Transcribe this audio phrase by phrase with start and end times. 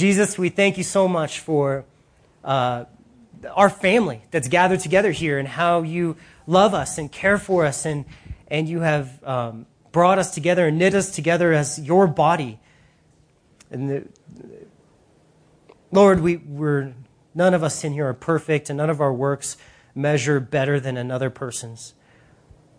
[0.00, 1.84] Jesus, we thank you so much for
[2.42, 2.86] uh,
[3.52, 7.84] our family that's gathered together here and how you love us and care for us
[7.84, 8.06] and,
[8.48, 12.58] and you have um, brought us together and knit us together as your body.
[13.70, 14.08] And the,
[15.92, 16.94] Lord, we, we're,
[17.34, 19.58] none of us in here are perfect and none of our works
[19.94, 21.92] measure better than another person's.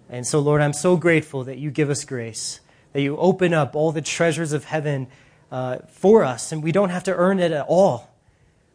[0.09, 2.61] And so, Lord, I'm so grateful that you give us grace,
[2.93, 5.05] that you open up all the treasures of heaven
[5.51, 8.09] uh, for us, and we don't have to earn it at all.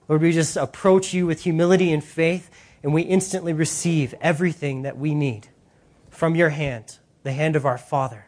[0.09, 2.51] Lord, we just approach you with humility and faith,
[2.83, 5.49] and we instantly receive everything that we need
[6.11, 8.27] from your hand, the hand of our Father.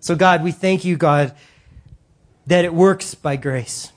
[0.00, 1.34] So, God, we thank you, God,
[2.46, 3.92] that it works by grace,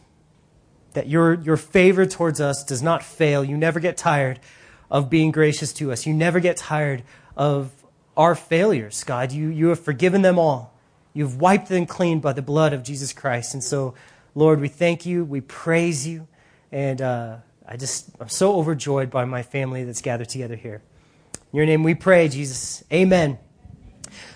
[0.94, 3.44] that your, your favor towards us does not fail.
[3.44, 4.40] You never get tired
[4.92, 7.04] of being gracious to us, you never get tired
[7.36, 7.72] of
[8.16, 9.32] our failures, God.
[9.32, 10.73] You, you have forgiven them all.
[11.14, 13.54] You've wiped them clean by the blood of Jesus Christ.
[13.54, 13.94] And so,
[14.34, 15.24] Lord, we thank you.
[15.24, 16.28] We praise you.
[16.72, 20.82] And uh, I just, I'm so overjoyed by my family that's gathered together here.
[21.52, 22.84] In your name we pray, Jesus.
[22.92, 23.38] Amen.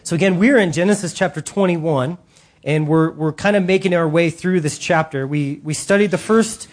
[0.03, 2.19] So, again, we're in Genesis chapter 21,
[2.64, 5.25] and we're, we're kind of making our way through this chapter.
[5.25, 6.67] We, we studied the first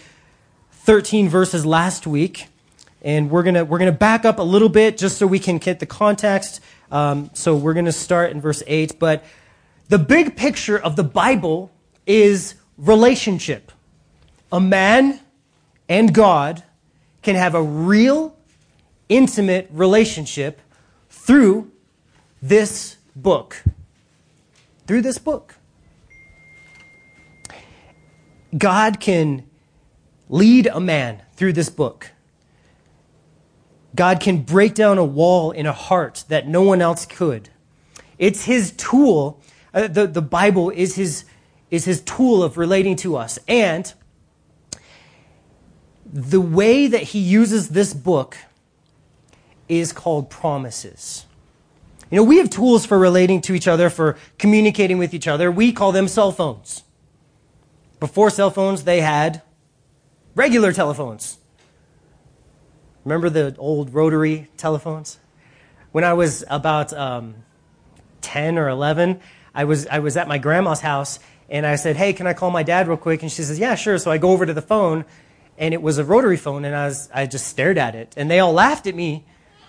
[0.71, 2.47] 13 verses last week,
[3.01, 5.79] and we're to we're gonna back up a little bit just so we can get
[5.79, 6.61] the context.
[6.91, 8.99] Um, so, we're to start in verse 8.
[8.99, 9.23] But
[9.89, 11.71] the big picture of the Bible
[12.05, 13.71] is relationship.
[14.51, 15.19] A man
[15.87, 16.63] and God
[17.21, 18.35] can have a real,
[19.09, 20.61] intimate relationship
[21.09, 21.71] through
[22.41, 23.63] this book.
[24.87, 25.55] Through this book.
[28.57, 29.43] God can
[30.29, 32.11] lead a man through this book.
[33.95, 37.49] God can break down a wall in a heart that no one else could.
[38.17, 39.41] It's his tool
[39.75, 41.25] uh, the, the Bible is his,
[41.69, 43.37] is his tool of relating to us.
[43.47, 43.93] And
[46.05, 48.37] the way that he uses this book
[49.67, 51.25] is called promises.
[52.09, 55.51] You know, we have tools for relating to each other, for communicating with each other.
[55.51, 56.83] We call them cell phones.
[57.99, 59.41] Before cell phones, they had
[60.35, 61.37] regular telephones.
[63.03, 65.19] Remember the old rotary telephones?
[65.91, 67.35] When I was about um,
[68.21, 69.19] 10 or 11,
[69.55, 72.51] I was, I was at my grandma's house and I said, Hey, can I call
[72.51, 73.23] my dad real quick?
[73.23, 73.97] And she says, Yeah, sure.
[73.97, 75.05] So I go over to the phone
[75.57, 78.13] and it was a rotary phone and I, was, I just stared at it.
[78.17, 79.25] And they all laughed at me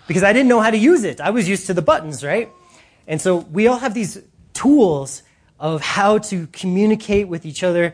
[0.07, 1.21] because I didn't know how to use it.
[1.21, 2.51] I was used to the buttons, right?
[3.07, 4.21] And so we all have these
[4.53, 5.23] tools
[5.59, 7.93] of how to communicate with each other.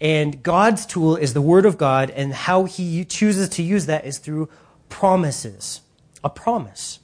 [0.00, 4.04] And God's tool is the Word of God, and how He chooses to use that
[4.04, 4.48] is through
[4.88, 5.80] promises.
[6.24, 7.00] A promise.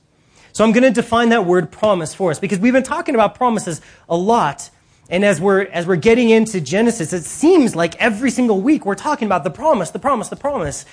[0.59, 3.37] So I'm going to define that word promise for us because we've been talking about
[3.37, 4.71] promises a lot.
[5.09, 8.97] And as we're, as we're getting into Genesis, it seems like every single week we're
[8.97, 10.85] talking about the promise, the promise, the promise.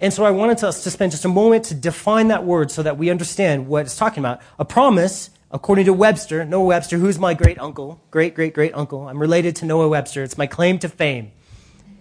[0.00, 2.82] And so I wanted us to spend just a moment to define that word so
[2.82, 4.40] that we understand what it's talking about.
[4.58, 9.06] A promise, according to Webster, Noah Webster, who's my great uncle, great, great, great uncle.
[9.06, 10.22] I'm related to Noah Webster.
[10.22, 11.30] It's my claim to fame.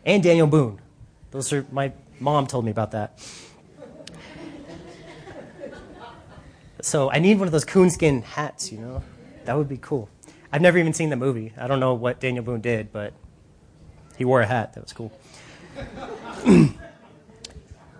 [0.05, 0.79] And Daniel Boone.
[1.31, 3.19] Those are, my mom told me about that.
[6.83, 9.01] So I need one of those coonskin hats, you know?
[9.45, 10.09] That would be cool.
[10.51, 11.53] I've never even seen the movie.
[11.57, 13.13] I don't know what Daniel Boone did, but
[14.17, 14.73] he wore a hat.
[14.73, 15.11] That was cool.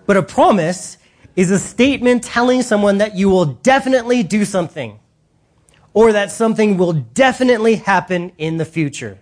[0.05, 0.97] but a promise
[1.37, 4.99] is a statement telling someone that you will definitely do something
[5.93, 9.17] or that something will definitely happen in the future.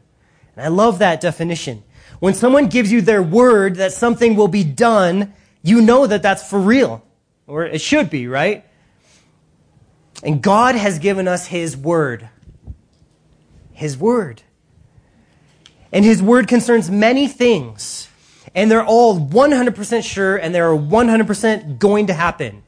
[0.56, 1.84] And I love that definition.
[2.20, 6.50] When someone gives you their word that something will be done, you know that that's
[6.50, 7.04] for real.
[7.46, 8.66] Or it should be, right?
[10.24, 12.30] And God has given us His Word.
[13.72, 14.44] His Word.
[15.92, 18.08] And His Word concerns many things.
[18.54, 22.64] And they're all 100% sure and they're 100% going to happen.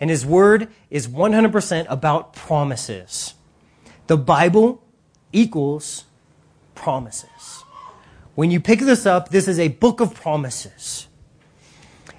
[0.00, 3.34] And His Word is 100% about promises.
[4.06, 4.82] The Bible
[5.32, 6.04] equals
[6.74, 7.64] promises.
[8.34, 11.08] When you pick this up, this is a book of promises.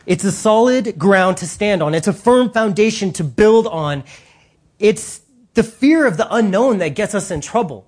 [0.06, 1.94] It's a solid ground to stand on.
[1.94, 4.04] It's a firm foundation to build on.
[4.80, 5.22] It's
[5.54, 7.88] the fear of the unknown that gets us in trouble.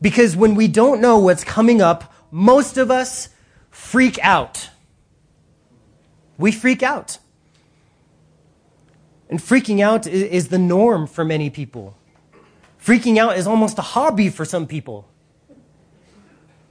[0.00, 3.28] Because when we don't know what's coming up, most of us
[3.70, 4.70] freak out.
[6.36, 7.18] We freak out.
[9.30, 11.96] And freaking out is the norm for many people.
[12.84, 15.08] Freaking out is almost a hobby for some people.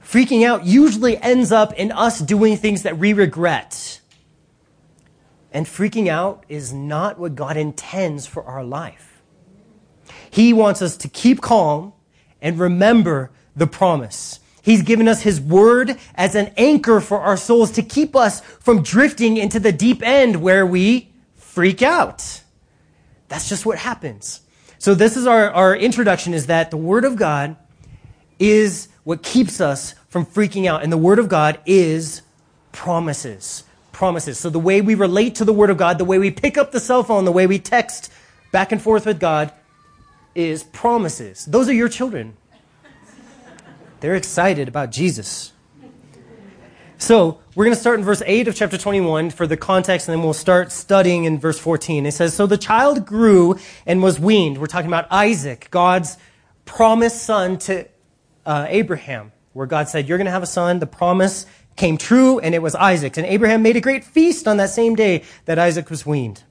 [0.02, 4.00] Freaking out usually ends up in us doing things that we regret.
[5.50, 9.13] And freaking out is not what God intends for our life.
[10.34, 11.92] He wants us to keep calm
[12.42, 14.40] and remember the promise.
[14.62, 18.82] He's given us His Word as an anchor for our souls to keep us from
[18.82, 22.42] drifting into the deep end where we freak out.
[23.28, 24.40] That's just what happens.
[24.78, 27.54] So this is our, our introduction is that the Word of God
[28.40, 30.82] is what keeps us from freaking out.
[30.82, 32.22] And the Word of God is
[32.72, 33.62] promises.
[33.92, 34.36] Promises.
[34.36, 36.72] So the way we relate to the Word of God, the way we pick up
[36.72, 38.12] the cell phone, the way we text
[38.50, 39.52] back and forth with God
[40.34, 41.44] is promises.
[41.44, 42.36] Those are your children.
[44.00, 45.52] They're excited about Jesus.
[46.98, 50.16] So we're going to start in verse 8 of chapter 21 for the context, and
[50.16, 52.06] then we'll start studying in verse 14.
[52.06, 54.58] It says, So the child grew and was weaned.
[54.58, 56.16] We're talking about Isaac, God's
[56.64, 57.86] promised son to
[58.46, 60.78] uh, Abraham, where God said, You're going to have a son.
[60.78, 61.46] The promise
[61.76, 63.16] came true, and it was Isaac.
[63.16, 66.44] And Abraham made a great feast on that same day that Isaac was weaned.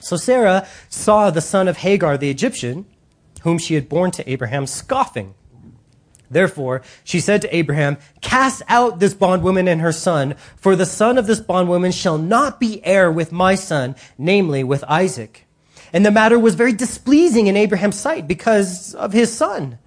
[0.00, 2.86] So Sarah saw the son of Hagar the Egyptian,
[3.46, 5.32] whom she had borne to Abraham, scoffing.
[6.28, 11.16] Therefore, she said to Abraham, Cast out this bondwoman and her son, for the son
[11.16, 15.46] of this bondwoman shall not be heir with my son, namely with Isaac.
[15.92, 19.78] And the matter was very displeasing in Abraham's sight because of his son.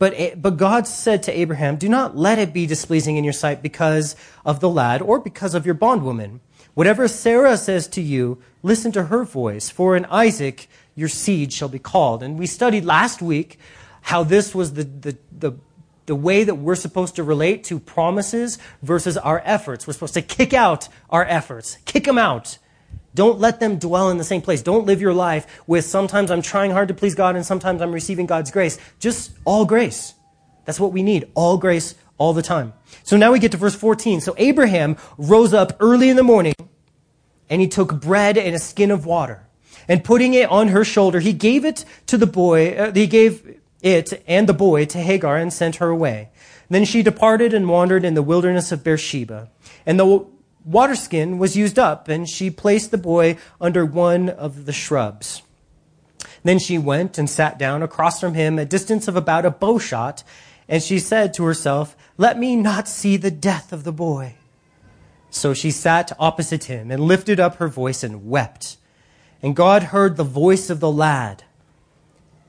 [0.00, 3.62] But, but God said to Abraham, Do not let it be displeasing in your sight
[3.62, 6.40] because of the lad or because of your bondwoman.
[6.74, 10.68] Whatever Sarah says to you, listen to her voice, for in Isaac
[11.00, 12.22] your seed shall be called.
[12.22, 13.58] And we studied last week
[14.02, 15.52] how this was the, the, the,
[16.04, 19.86] the way that we're supposed to relate to promises versus our efforts.
[19.86, 22.58] We're supposed to kick out our efforts, kick them out.
[23.14, 24.62] Don't let them dwell in the same place.
[24.62, 27.92] Don't live your life with sometimes I'm trying hard to please God and sometimes I'm
[27.92, 28.78] receiving God's grace.
[28.98, 30.12] Just all grace.
[30.66, 31.30] That's what we need.
[31.34, 32.74] All grace all the time.
[33.04, 34.20] So now we get to verse 14.
[34.20, 36.54] So Abraham rose up early in the morning
[37.48, 39.46] and he took bread and a skin of water
[39.90, 43.58] and putting it on her shoulder, he gave it to the boy, uh, he gave
[43.82, 46.28] it and the boy to Hagar and sent her away.
[46.68, 49.50] Then she departed and wandered in the wilderness of Beersheba.
[49.84, 50.24] And the
[50.64, 55.42] water skin was used up, and she placed the boy under one of the shrubs.
[56.44, 59.80] Then she went and sat down across from him, a distance of about a bow
[59.80, 60.22] shot,
[60.68, 64.34] and she said to herself, Let me not see the death of the boy.
[65.30, 68.76] So she sat opposite him and lifted up her voice and wept.
[69.42, 71.44] And God heard the voice of the lad.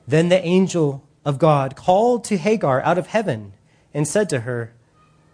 [0.06, 3.54] Then the angel of God called to Hagar out of heaven
[3.94, 4.72] and said to her,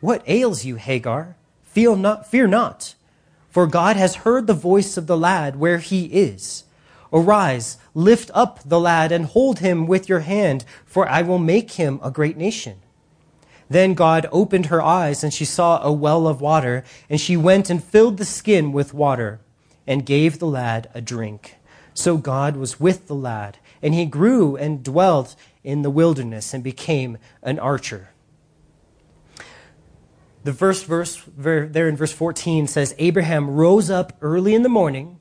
[0.01, 1.37] What ails you, Hagar?
[1.63, 2.95] Fear not, fear not,
[3.51, 6.65] for God has heard the voice of the lad where he is.
[7.13, 11.73] Arise, lift up the lad and hold him with your hand, for I will make
[11.73, 12.81] him a great nation.
[13.71, 17.71] Then God opened her eyes, and she saw a well of water, and she went
[17.71, 19.41] and filled the skin with water,
[19.89, 21.57] and gave the lad a drink.
[21.95, 26.63] So God was with the lad, and he grew and dwelt in the wilderness and
[26.63, 28.11] became an archer.
[30.45, 35.19] The first verse there in verse 14 says Abraham rose up early in the morning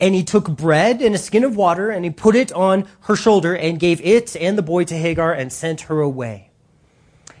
[0.00, 3.14] and he took bread and a skin of water and he put it on her
[3.14, 6.50] shoulder and gave it and the boy to Hagar and sent her away.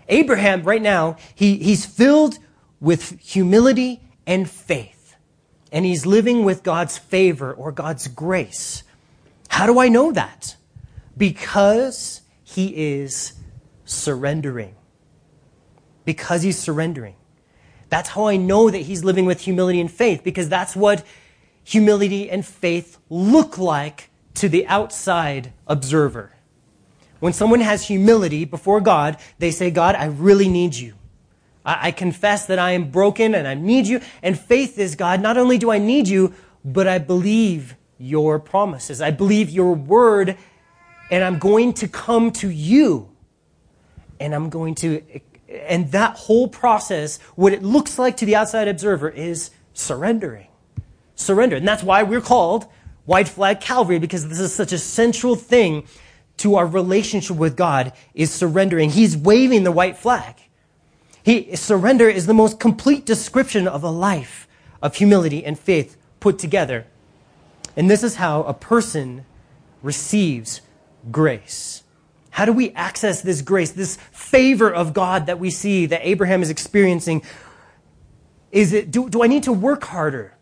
[0.08, 2.38] Abraham, right now, he, he's filled
[2.80, 5.01] with humility and faith.
[5.72, 8.84] And he's living with God's favor or God's grace.
[9.48, 10.54] How do I know that?
[11.16, 13.32] Because he is
[13.84, 14.76] surrendering.
[16.04, 17.16] Because he's surrendering.
[17.88, 21.04] That's how I know that he's living with humility and faith, because that's what
[21.64, 26.32] humility and faith look like to the outside observer.
[27.20, 30.94] When someone has humility before God, they say, God, I really need you.
[31.64, 34.00] I, I confess that I am broken and I need you.
[34.22, 39.00] And faith is, God, not only do I need you, but I believe your promises.
[39.00, 40.36] I believe your word
[41.10, 43.10] and I'm going to come to you
[44.18, 45.02] and I'm going to,
[45.50, 50.48] and that whole process, what it looks like to the outside observer is surrendering.
[51.14, 51.56] Surrender.
[51.56, 52.66] And that's why we're called
[53.04, 55.86] White Flag Calvary because this is such a central thing
[56.38, 58.90] to our relationship with God is surrendering.
[58.90, 60.41] He's waving the white flag.
[61.22, 64.48] He, surrender is the most complete description of a life
[64.80, 66.86] of humility and faith put together.
[67.76, 69.24] And this is how a person
[69.82, 70.60] receives
[71.10, 71.82] grace.
[72.30, 76.42] How do we access this grace, this favor of God that we see that Abraham
[76.42, 77.22] is experiencing?
[78.50, 80.34] Is it, do, do I need to work harder?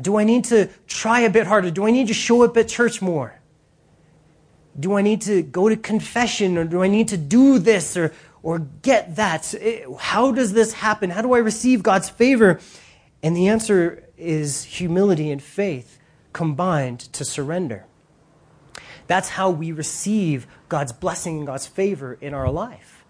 [0.00, 1.70] Do I need to try a bit harder?
[1.70, 3.40] Do I need to show up at church more?
[4.78, 8.12] Do I need to go to confession or do I need to do this or,
[8.44, 9.52] or get that?
[9.58, 11.10] Eh, how does this happen?
[11.10, 12.60] How do I receive God's favor?
[13.22, 15.98] And the answer is humility and faith
[16.32, 17.86] combined to surrender.
[19.06, 23.04] That's how we receive God's blessing and God's favor in our life.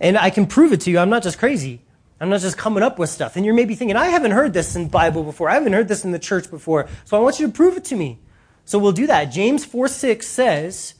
[0.00, 0.98] And I can prove it to you.
[0.98, 1.80] I'm not just crazy.
[2.20, 3.36] I'm not just coming up with stuff.
[3.36, 5.48] And you're maybe thinking, I haven't heard this in Bible before.
[5.48, 6.88] I haven't heard this in the church before.
[7.04, 8.18] So I want you to prove it to me.
[8.64, 9.26] So we'll do that.
[9.26, 10.94] James 4 6 says,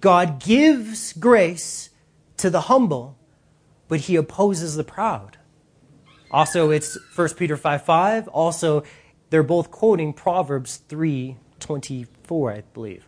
[0.00, 1.90] God gives grace
[2.38, 3.16] to the humble,
[3.88, 5.38] but he opposes the proud.
[6.30, 8.28] Also, it's 1 Peter 5 5.
[8.28, 8.82] Also,
[9.30, 13.06] they're both quoting Proverbs 3 24, I believe.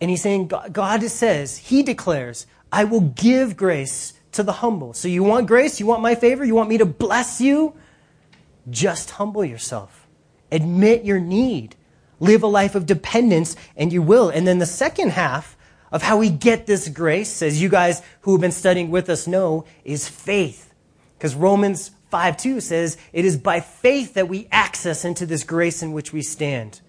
[0.00, 4.92] And he's saying, God says, He declares, I will give grace to the humble.
[4.92, 5.80] So you want grace?
[5.80, 6.44] You want my favor?
[6.44, 7.74] You want me to bless you?
[8.68, 10.06] Just humble yourself.
[10.50, 11.76] Admit your need.
[12.20, 14.28] Live a life of dependence, and you will.
[14.28, 15.56] And then the second half
[15.94, 19.28] of how we get this grace, as you guys who have been studying with us
[19.28, 20.74] know, is faith.
[21.16, 25.84] Because Romans 5 2 says, It is by faith that we access into this grace
[25.84, 26.80] in which we stand.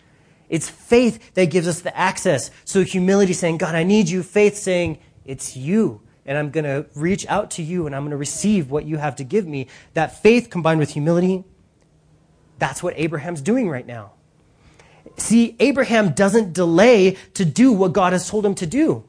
[0.50, 2.50] It's faith that gives us the access.
[2.66, 4.24] So humility saying, God, I need you.
[4.24, 6.02] Faith saying, It's you.
[6.26, 8.98] And I'm going to reach out to you and I'm going to receive what you
[8.98, 9.68] have to give me.
[9.94, 11.44] That faith combined with humility,
[12.58, 14.14] that's what Abraham's doing right now.
[15.18, 19.04] See, Abraham doesn't delay to do what God has told him to do.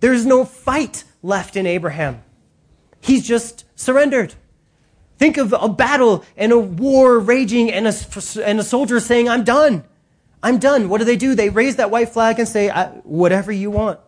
[0.00, 2.22] There's no fight left in Abraham.
[3.00, 4.34] He's just surrendered.
[5.16, 7.94] Think of a battle and a war raging and a,
[8.44, 9.84] and a soldier saying, I'm done.
[10.42, 10.88] I'm done.
[10.88, 11.34] What do they do?
[11.34, 12.68] They raise that white flag and say,
[13.04, 14.00] whatever you want.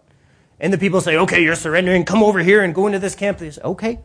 [0.61, 2.05] And the people say, okay, you're surrendering.
[2.05, 3.38] Come over here and go into this camp.
[3.38, 4.00] They say, okay.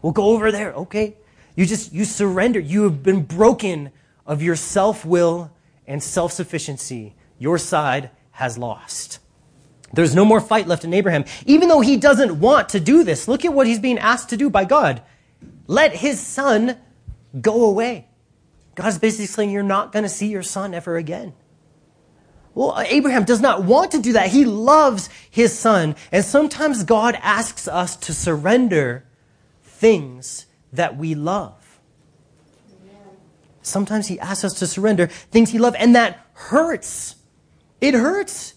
[0.00, 0.72] We'll go over there.
[0.72, 1.16] Okay.
[1.54, 2.58] You just, you surrender.
[2.58, 3.92] You have been broken
[4.26, 5.51] of your self will
[5.86, 9.18] and self sufficiency, your side has lost.
[9.92, 13.28] There's no more fight left in Abraham, even though he doesn't want to do this.
[13.28, 15.02] Look at what he's being asked to do by God.
[15.66, 16.78] Let his son
[17.38, 18.08] go away.
[18.74, 21.34] God's basically saying, You're not going to see your son ever again.
[22.54, 24.28] Well, Abraham does not want to do that.
[24.28, 25.96] He loves his son.
[26.10, 29.04] And sometimes God asks us to surrender
[29.62, 31.61] things that we love.
[33.62, 37.14] Sometimes he asks us to surrender things he loves, and that hurts.
[37.80, 38.54] It hurts.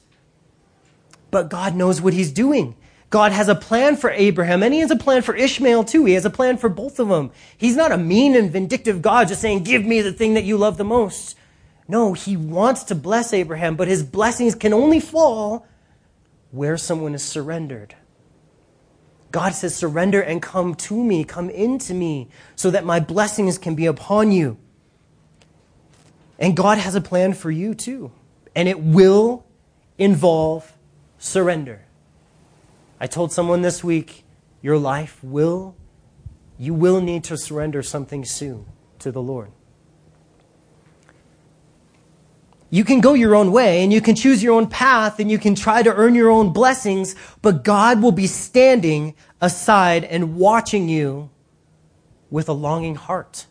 [1.32, 2.76] But God knows what he's doing.
[3.10, 6.06] God has a plan for Abraham, and he has a plan for Ishmael too.
[6.06, 7.32] He has a plan for both of them.
[7.58, 10.58] He's not a mean and vindictive God just saying, Give me the thing that you
[10.58, 11.38] love the most.
[11.88, 15.68] No, he wants to bless Abraham, but his blessings can only fall
[16.52, 17.96] where someone is surrendered.
[19.32, 23.76] God says, Surrender and come to me, come into me, so that my blessings can
[23.76, 24.58] be upon you.
[26.38, 28.12] And God has a plan for you too.
[28.56, 29.46] And it will
[29.98, 30.74] involve
[31.18, 31.84] surrender.
[33.00, 34.24] I told someone this week,
[34.62, 35.76] your life will,
[36.58, 38.66] you will need to surrender something soon
[39.00, 39.52] to the Lord.
[42.70, 45.38] You can go your own way and you can choose your own path and you
[45.38, 50.90] can try to earn your own blessings, but God will be standing aside and watching
[50.90, 51.30] you
[52.30, 53.46] with a longing heart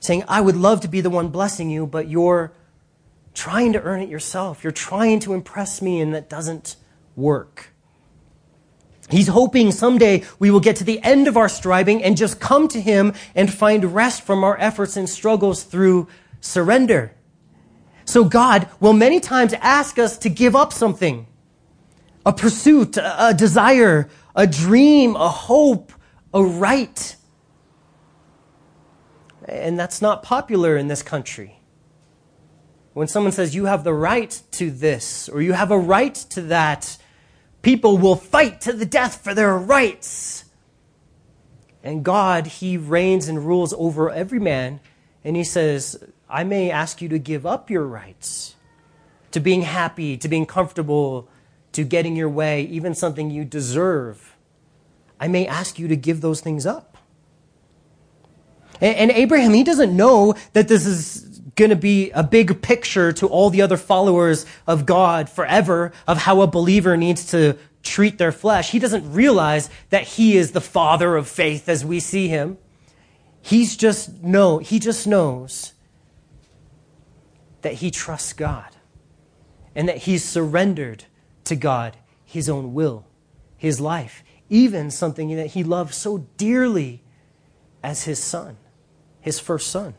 [0.00, 2.52] saying, I would love to be the one blessing you, but you're
[3.34, 4.64] trying to earn it yourself.
[4.64, 6.76] You're trying to impress me, and that doesn't
[7.16, 7.72] work.
[9.10, 12.68] He's hoping someday we will get to the end of our striving and just come
[12.68, 16.08] to Him and find rest from our efforts and struggles through
[16.40, 17.14] surrender.
[18.04, 21.26] So God will many times ask us to give up something
[22.26, 25.92] a pursuit, a desire, a dream, a hope,
[26.34, 27.16] a right.
[29.48, 31.60] And that's not popular in this country.
[32.92, 36.42] When someone says you have the right to this or you have a right to
[36.42, 36.98] that,
[37.62, 40.44] people will fight to the death for their rights.
[41.82, 44.80] And God, He reigns and rules over every man,
[45.24, 48.56] and He says, I may ask you to give up your rights
[49.30, 51.28] to being happy, to being comfortable,
[51.72, 54.36] to getting your way, even something you deserve.
[55.20, 56.97] I may ask you to give those things up.
[58.80, 63.26] And, Abraham, he doesn't know that this is going to be a big picture to
[63.26, 68.30] all the other followers of God forever of how a believer needs to treat their
[68.30, 68.70] flesh.
[68.70, 72.58] He doesn't realize that he is the father of faith as we see him.
[73.42, 75.72] He's just know, he just knows
[77.62, 78.76] that he trusts God
[79.74, 81.04] and that he's surrendered
[81.44, 83.04] to God his own will,
[83.56, 87.02] his life, even something that he loves so dearly
[87.82, 88.56] as his son
[89.28, 89.94] his first son.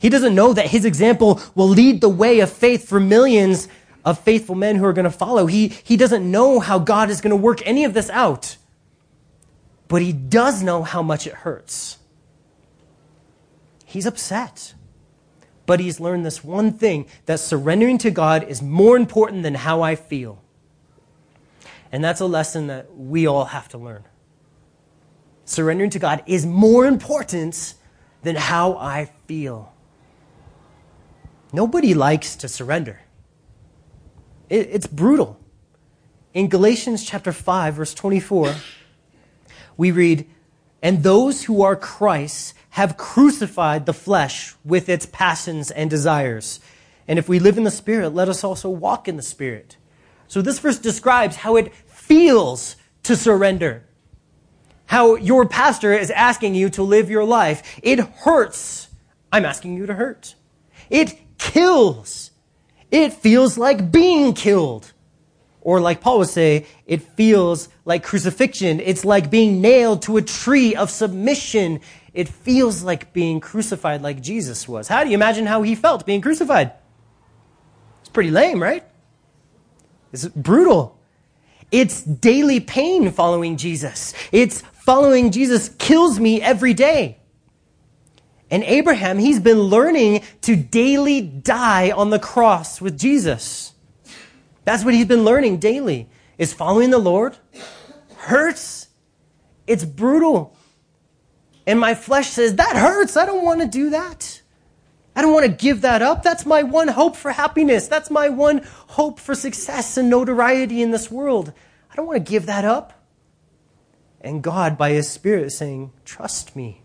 [0.00, 3.68] He doesn't know that his example will lead the way of faith for millions
[4.04, 5.46] of faithful men who are going to follow.
[5.46, 8.56] He, he doesn't know how God is going to work any of this out.
[9.88, 11.98] But he does know how much it hurts.
[13.84, 14.74] He's upset.
[15.66, 19.82] But he's learned this one thing that surrendering to God is more important than how
[19.82, 20.42] I feel.
[21.92, 24.04] And that's a lesson that we all have to learn.
[25.44, 27.74] surrendering to God is more important
[28.22, 29.72] than how I feel.
[31.52, 33.00] Nobody likes to surrender.
[34.48, 35.38] It, it's brutal.
[36.32, 38.54] In Galatians chapter 5, verse 24,
[39.76, 40.26] we read,
[40.80, 46.60] And those who are Christ have crucified the flesh with its passions and desires.
[47.06, 49.76] And if we live in the Spirit, let us also walk in the Spirit.
[50.26, 53.84] So this verse describes how it feels to surrender.
[54.86, 57.78] How your pastor is asking you to live your life.
[57.82, 58.88] It hurts.
[59.32, 60.34] I'm asking you to hurt.
[60.90, 62.30] It kills.
[62.90, 64.92] It feels like being killed.
[65.62, 68.80] Or like Paul would say, it feels like crucifixion.
[68.80, 71.80] It's like being nailed to a tree of submission.
[72.12, 74.88] It feels like being crucified like Jesus was.
[74.88, 76.72] How do you imagine how he felt being crucified?
[78.00, 78.84] It's pretty lame, right?
[80.12, 80.98] It's brutal.
[81.70, 84.12] It's daily pain following Jesus.
[84.30, 87.18] It's following Jesus kills me every day.
[88.50, 93.72] And Abraham, he's been learning to daily die on the cross with Jesus.
[94.64, 96.08] That's what he's been learning daily.
[96.36, 97.36] Is following the Lord
[98.16, 98.88] hurts.
[99.66, 100.56] It's brutal.
[101.66, 103.16] And my flesh says, that hurts.
[103.16, 104.42] I don't want to do that.
[105.14, 106.22] I don't want to give that up.
[106.22, 107.86] That's my one hope for happiness.
[107.86, 111.52] That's my one hope for success and notoriety in this world.
[111.90, 113.01] I don't want to give that up.
[114.22, 116.82] And God, by His Spirit, saying, Trust me.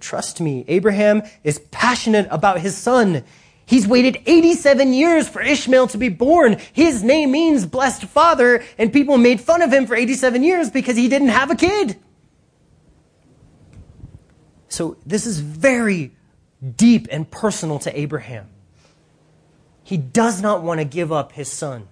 [0.00, 0.64] Trust me.
[0.68, 3.24] Abraham is passionate about his son.
[3.64, 6.58] He's waited 87 years for Ishmael to be born.
[6.74, 10.96] His name means blessed father, and people made fun of him for 87 years because
[10.96, 11.98] he didn't have a kid.
[14.68, 16.14] So, this is very
[16.76, 18.48] deep and personal to Abraham.
[19.84, 21.88] He does not want to give up his son.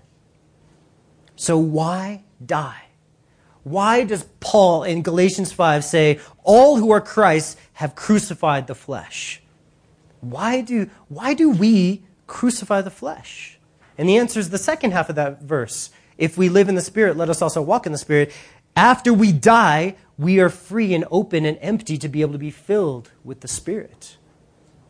[1.37, 2.83] So why die?
[3.64, 9.40] Why does Paul in Galatians 5 say, All who are Christ have crucified the flesh?
[10.21, 13.59] Why do, why do we crucify the flesh?
[13.98, 15.90] And the answer is the second half of that verse.
[16.18, 18.33] If we live in the Spirit, let us also walk in the Spirit.
[18.77, 22.51] After we die, we are free and open and empty to be able to be
[22.51, 24.16] filled with the Spirit.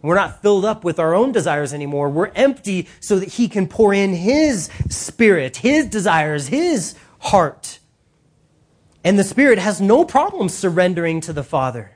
[0.02, 2.08] We're not filled up with our own desires anymore.
[2.08, 7.78] We're empty so that He can pour in His Spirit, His desires, His heart.
[9.04, 11.92] And the Spirit has no problem surrendering to the Father.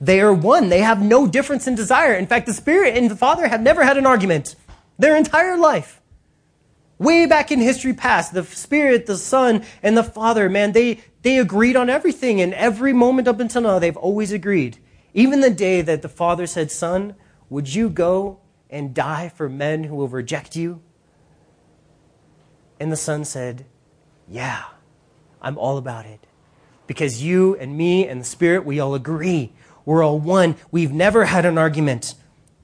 [0.00, 0.68] They are one.
[0.68, 2.14] They have no difference in desire.
[2.14, 4.56] In fact, the Spirit and the Father have never had an argument
[4.98, 6.00] their entire life.
[6.98, 11.38] Way back in history past, the Spirit, the Son, and the Father, man, they, they
[11.38, 12.40] agreed on everything.
[12.40, 14.78] And every moment up until now, they've always agreed.
[15.14, 17.14] Even the day that the father said, Son,
[17.48, 20.82] would you go and die for men who will reject you?
[22.78, 23.66] And the son said,
[24.28, 24.64] Yeah,
[25.40, 26.26] I'm all about it.
[26.86, 29.52] Because you and me and the Spirit, we all agree.
[29.84, 30.56] We're all one.
[30.70, 32.14] We've never had an argument.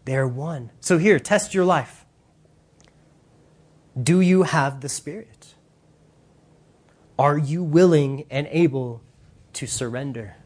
[0.05, 0.71] They're one.
[0.81, 2.05] So here, test your life.
[4.01, 5.55] Do you have the Spirit?
[7.19, 9.03] Are you willing and able
[9.55, 10.37] to surrender?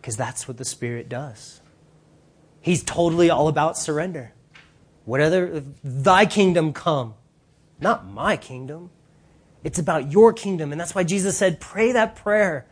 [0.00, 1.60] Because that's what the Spirit does.
[2.60, 4.32] He's totally all about surrender.
[5.04, 7.14] Whatever, thy kingdom come,
[7.80, 8.90] not my kingdom.
[9.62, 10.72] It's about your kingdom.
[10.72, 12.66] And that's why Jesus said, pray that prayer.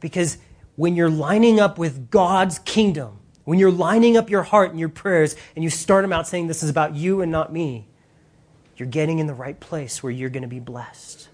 [0.00, 0.38] Because
[0.76, 4.88] when you're lining up with God's kingdom, when you're lining up your heart and your
[4.88, 7.88] prayers, and you start them out saying, This is about you and not me,
[8.76, 11.28] you're getting in the right place where you're going to be blessed.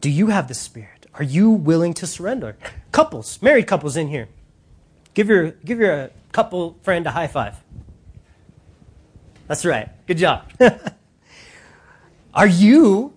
[0.00, 1.06] Do you have the Spirit?
[1.14, 2.56] Are you willing to surrender?
[2.92, 4.28] Couples, married couples in here.
[5.14, 7.56] Give your, give your uh, couple friend a high five.
[9.48, 9.88] That's right.
[10.06, 10.50] Good job.
[12.36, 13.14] Are you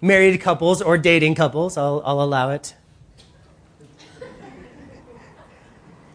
[0.00, 1.76] married couples or dating couples?
[1.76, 2.74] I'll, I'll allow it.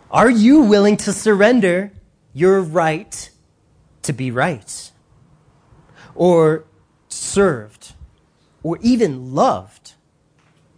[0.10, 1.92] Are you willing to surrender
[2.34, 3.30] your right
[4.02, 4.92] to be right?
[6.16, 6.66] Or
[7.10, 7.94] served?
[8.64, 9.86] Or even loved?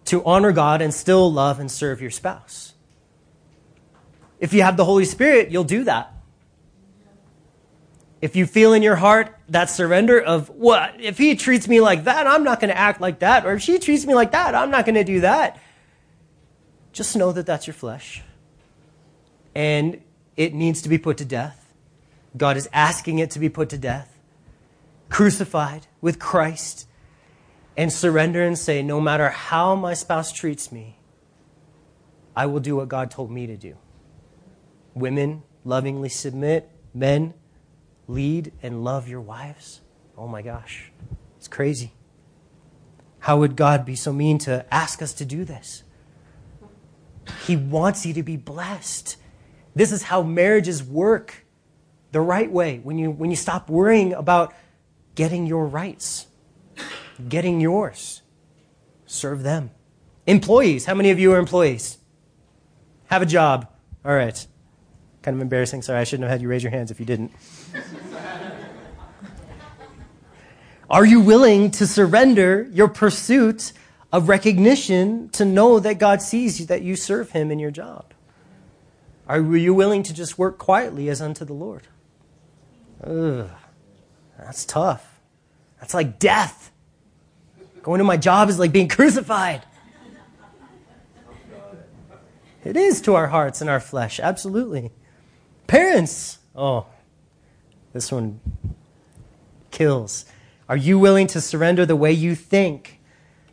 [0.07, 2.73] to honor God and still love and serve your spouse.
[4.39, 6.13] If you have the Holy Spirit, you'll do that.
[8.21, 12.06] If you feel in your heart that surrender of what, if he treats me like
[12.06, 13.45] that, I'm not going to act like that.
[13.45, 15.60] Or if she treats me like that, I'm not going to do that.
[16.93, 18.23] Just know that that's your flesh.
[19.53, 20.01] And
[20.36, 21.73] it needs to be put to death.
[22.36, 24.17] God is asking it to be put to death,
[25.10, 26.88] crucified with Christ
[27.75, 30.97] and surrender and say, no matter how my spouse treats me,
[32.36, 33.77] I will do what God told me to do.
[34.93, 36.69] Women, lovingly submit.
[36.93, 37.34] Men,
[38.08, 39.82] lead and love your wives.
[40.17, 40.91] Oh my gosh,
[41.38, 41.93] it's crazy.
[43.20, 45.84] How would God be so mean to ask us to do this?
[47.46, 49.17] He wants you to be blessed.
[49.76, 51.46] This is how marriages work
[52.12, 54.54] the right way when you, when you stop worrying about
[55.15, 56.28] getting your rights,
[57.28, 58.22] getting yours.
[59.06, 59.72] Serve them.
[60.26, 60.86] Employees.
[60.86, 61.98] How many of you are employees?
[63.06, 63.67] Have a job.
[64.06, 64.46] All right.
[65.22, 65.82] Kind of embarrassing.
[65.82, 67.32] Sorry, I shouldn't have had you raise your hands if you didn't.
[70.89, 73.73] Are you willing to surrender your pursuit
[74.11, 78.13] of recognition to know that God sees you, that you serve Him in your job?
[79.27, 81.83] Are you willing to just work quietly as unto the Lord?
[83.03, 83.49] Ugh,
[84.37, 85.19] that's tough.
[85.79, 86.71] That's like death.
[87.83, 89.63] Going to my job is like being crucified.
[92.63, 94.91] It is to our hearts and our flesh, absolutely.
[95.67, 96.87] Parents, oh,
[97.93, 98.39] this one
[99.71, 100.26] kills.
[100.69, 103.00] Are you willing to surrender the way you think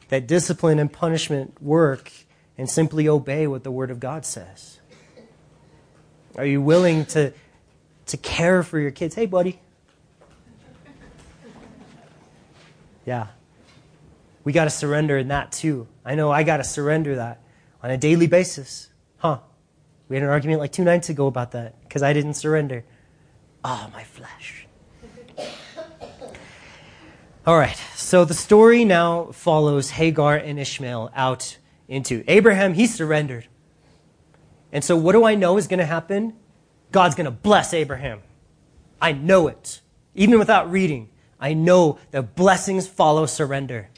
[0.08, 2.10] that discipline and punishment work
[2.58, 4.80] and simply obey what the Word of God says?
[6.36, 7.32] Are you willing to,
[8.06, 9.14] to care for your kids?
[9.14, 9.60] Hey, buddy.
[13.04, 13.28] Yeah.
[14.42, 15.86] We got to surrender in that too.
[16.04, 17.40] I know I got to surrender that
[17.82, 18.88] on a daily basis.
[19.18, 19.38] Huh.
[20.08, 22.84] We had an argument like two nights ago about that because I didn't surrender.
[23.66, 24.66] Ah, oh, my flesh.
[27.46, 31.56] All right, so the story now follows Hagar and Ishmael out
[31.88, 32.74] into Abraham.
[32.74, 33.48] He surrendered.
[34.70, 36.34] And so, what do I know is going to happen?
[36.92, 38.20] God's going to bless Abraham.
[39.00, 39.80] I know it.
[40.14, 41.08] Even without reading,
[41.40, 43.88] I know that blessings follow surrender.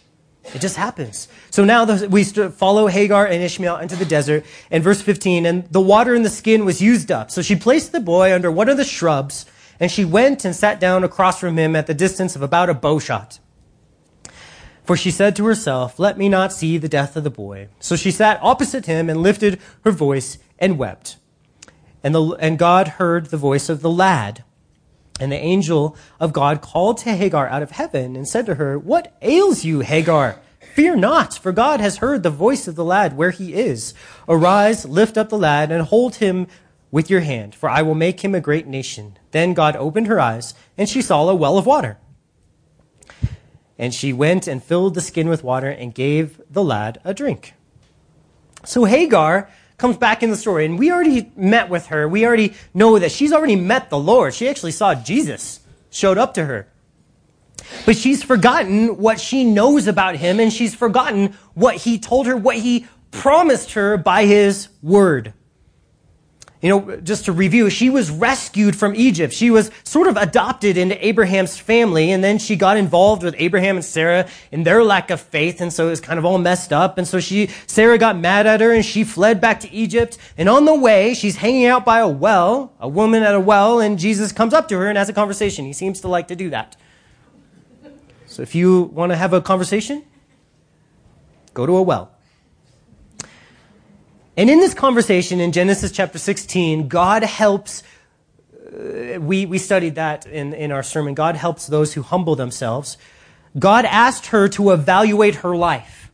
[0.54, 1.28] It just happens.
[1.50, 4.44] So now we follow Hagar and Ishmael into the desert.
[4.70, 7.30] In verse 15, and the water in the skin was used up.
[7.30, 9.46] So she placed the boy under one of the shrubs,
[9.78, 12.74] and she went and sat down across from him at the distance of about a
[12.74, 13.38] bow shot.
[14.84, 17.68] For she said to herself, Let me not see the death of the boy.
[17.80, 21.16] So she sat opposite him and lifted her voice and wept.
[22.04, 24.44] And, the, and God heard the voice of the lad.
[25.18, 28.78] And the angel of God called to Hagar out of heaven and said to her,
[28.78, 30.40] What ails you, Hagar?
[30.74, 33.94] Fear not, for God has heard the voice of the lad where he is.
[34.28, 36.46] Arise, lift up the lad, and hold him
[36.90, 39.18] with your hand, for I will make him a great nation.
[39.30, 41.98] Then God opened her eyes, and she saw a well of water.
[43.78, 47.54] And she went and filled the skin with water and gave the lad a drink.
[48.64, 52.08] So Hagar comes back in the story, and we already met with her.
[52.08, 54.32] We already know that she's already met the Lord.
[54.34, 56.68] She actually saw Jesus showed up to her.
[57.84, 62.36] But she's forgotten what she knows about him, and she's forgotten what he told her,
[62.36, 65.34] what he promised her by his word.
[66.62, 69.34] You know, just to review, she was rescued from Egypt.
[69.34, 73.76] She was sort of adopted into Abraham's family, and then she got involved with Abraham
[73.76, 76.72] and Sarah in their lack of faith, and so it was kind of all messed
[76.72, 76.96] up.
[76.96, 80.16] And so she, Sarah got mad at her, and she fled back to Egypt.
[80.38, 83.78] And on the way, she's hanging out by a well, a woman at a well,
[83.78, 85.66] and Jesus comes up to her and has a conversation.
[85.66, 86.76] He seems to like to do that.
[88.24, 90.04] So if you want to have a conversation,
[91.52, 92.15] go to a well.
[94.36, 97.82] And in this conversation in Genesis chapter 16, God helps,
[98.66, 101.14] uh, we, we studied that in, in our sermon.
[101.14, 102.98] God helps those who humble themselves.
[103.58, 106.12] God asked her to evaluate her life.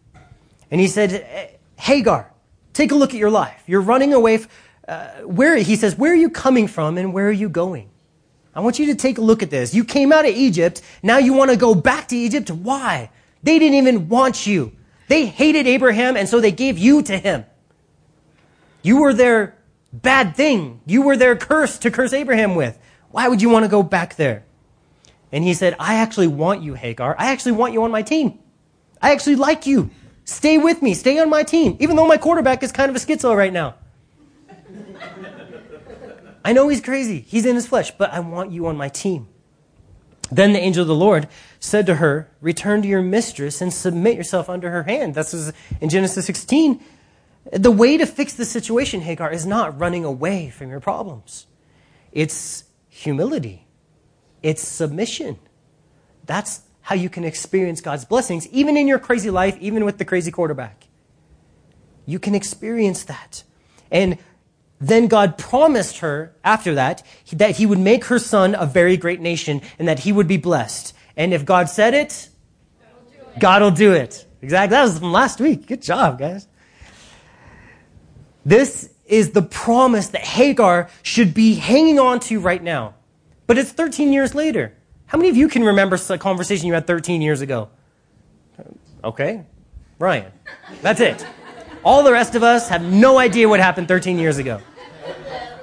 [0.71, 2.33] And he said, Hagar,
[2.73, 3.61] take a look at your life.
[3.67, 4.37] You're running away.
[4.37, 4.49] F-
[4.87, 7.91] uh, where, he says, where are you coming from and where are you going?
[8.55, 9.75] I want you to take a look at this.
[9.75, 10.81] You came out of Egypt.
[11.03, 12.51] Now you want to go back to Egypt.
[12.51, 13.11] Why?
[13.43, 14.73] They didn't even want you.
[15.09, 17.47] They hated Abraham and so they gave you to him.
[18.83, 19.57] You were their
[19.93, 20.81] bad thing.
[20.87, 22.79] You were their curse to curse Abraham with.
[23.11, 24.45] Why would you want to go back there?
[25.31, 27.17] And he said, I actually want you, Hagar.
[27.19, 28.39] I actually want you on my team.
[29.01, 29.91] I actually like you.
[30.25, 30.95] Stay with me.
[30.95, 31.77] Stay on my team.
[31.81, 33.75] Even though my quarterback is kind of a schizo right now.
[36.45, 37.21] I know he's crazy.
[37.21, 39.29] He's in his flesh, but I want you on my team.
[40.31, 41.29] Then the angel of the Lord
[41.61, 45.15] said to her, Return to your mistress and submit yourself under her hand.
[45.15, 46.81] That's in Genesis 16.
[47.51, 51.47] The way to fix the situation, Hagar, is not running away from your problems.
[52.13, 53.67] It's humility.
[54.43, 55.39] It's submission.
[56.25, 60.05] That's how you can experience God's blessings, even in your crazy life, even with the
[60.05, 60.87] crazy quarterback.
[62.07, 63.45] You can experience that.
[63.91, 64.19] And
[64.81, 69.21] then God promised her after that that he would make her son a very great
[69.21, 70.93] nation and that he would be blessed.
[71.17, 72.29] And if God said it,
[73.39, 74.27] God will do it.
[74.43, 74.71] Exactly.
[74.71, 75.67] That was from last week.
[75.67, 76.49] Good job, guys.
[78.45, 82.95] This is the promise that Hagar should be hanging on to right now.
[83.47, 84.75] But it's 13 years later.
[85.07, 87.69] How many of you can remember a conversation you had 13 years ago?
[89.05, 89.45] Okay,
[89.99, 90.33] Ryan.
[90.81, 91.27] That's it.
[91.85, 94.61] All the rest of us have no idea what happened 13 years ago.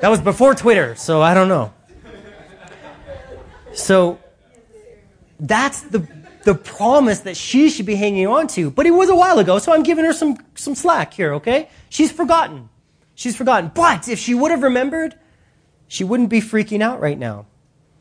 [0.02, 1.74] That was before Twitter, so I don't know.
[3.74, 4.20] So
[5.40, 6.08] that's the,
[6.44, 8.72] the promise that she should be hanging on to.
[8.72, 11.70] But it was a while ago, so I'm giving her some, some slack here, okay?
[11.90, 12.70] She's forgotten.
[13.16, 13.72] She's forgotten.
[13.74, 15.16] But if she would have remembered,
[15.88, 17.46] she wouldn't be freaking out right now.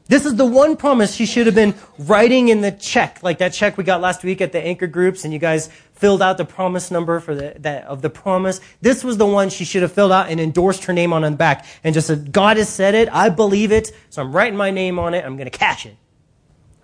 [0.08, 3.52] This is the one promise she should have been writing in the check, like that
[3.52, 6.46] check we got last week at the anchor groups, and you guys filled out the
[6.46, 8.62] promise number for the that of the promise.
[8.80, 11.30] This was the one she should have filled out and endorsed her name on the
[11.32, 13.10] back, and just said, "God has said it.
[13.12, 15.26] I believe it, so I'm writing my name on it.
[15.26, 15.96] I'm going to cash it.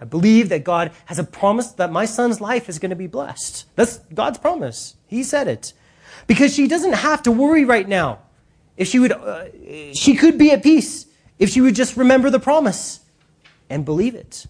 [0.04, 3.06] I believe that God has a promise that my son's life is going to be
[3.06, 3.64] blessed.
[3.74, 4.96] That's God's promise.
[5.06, 5.72] He said it,
[6.26, 8.18] because she doesn't have to worry right now.
[8.76, 9.46] If she would, uh,
[9.94, 11.06] she could be at peace
[11.38, 13.00] if she would just remember the promise."
[13.70, 14.46] and believe it.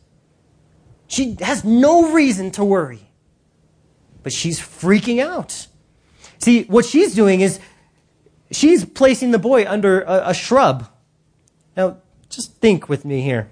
[1.06, 3.10] She has no reason to worry,
[4.22, 5.66] but she's freaking out.
[6.38, 7.60] See, what she's doing is
[8.50, 10.88] she's placing the boy under a, a shrub.
[11.76, 13.48] Now, just think with me here.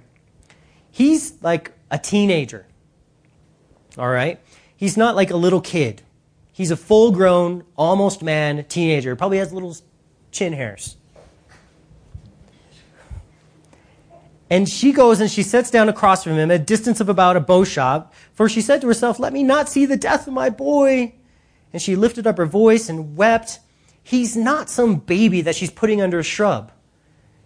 [0.91, 2.67] He's like a teenager,
[3.97, 4.41] all right?
[4.75, 6.03] He's not like a little kid.
[6.51, 9.15] He's a full grown, almost man teenager.
[9.15, 9.77] Probably has little
[10.33, 10.97] chin hairs.
[14.51, 17.37] And she goes and she sits down across from him at a distance of about
[17.37, 18.13] a bow shot.
[18.35, 21.15] For she said to herself, Let me not see the death of my boy.
[21.73, 23.61] And she lifted up her voice and wept.
[24.03, 26.73] He's not some baby that she's putting under a shrub.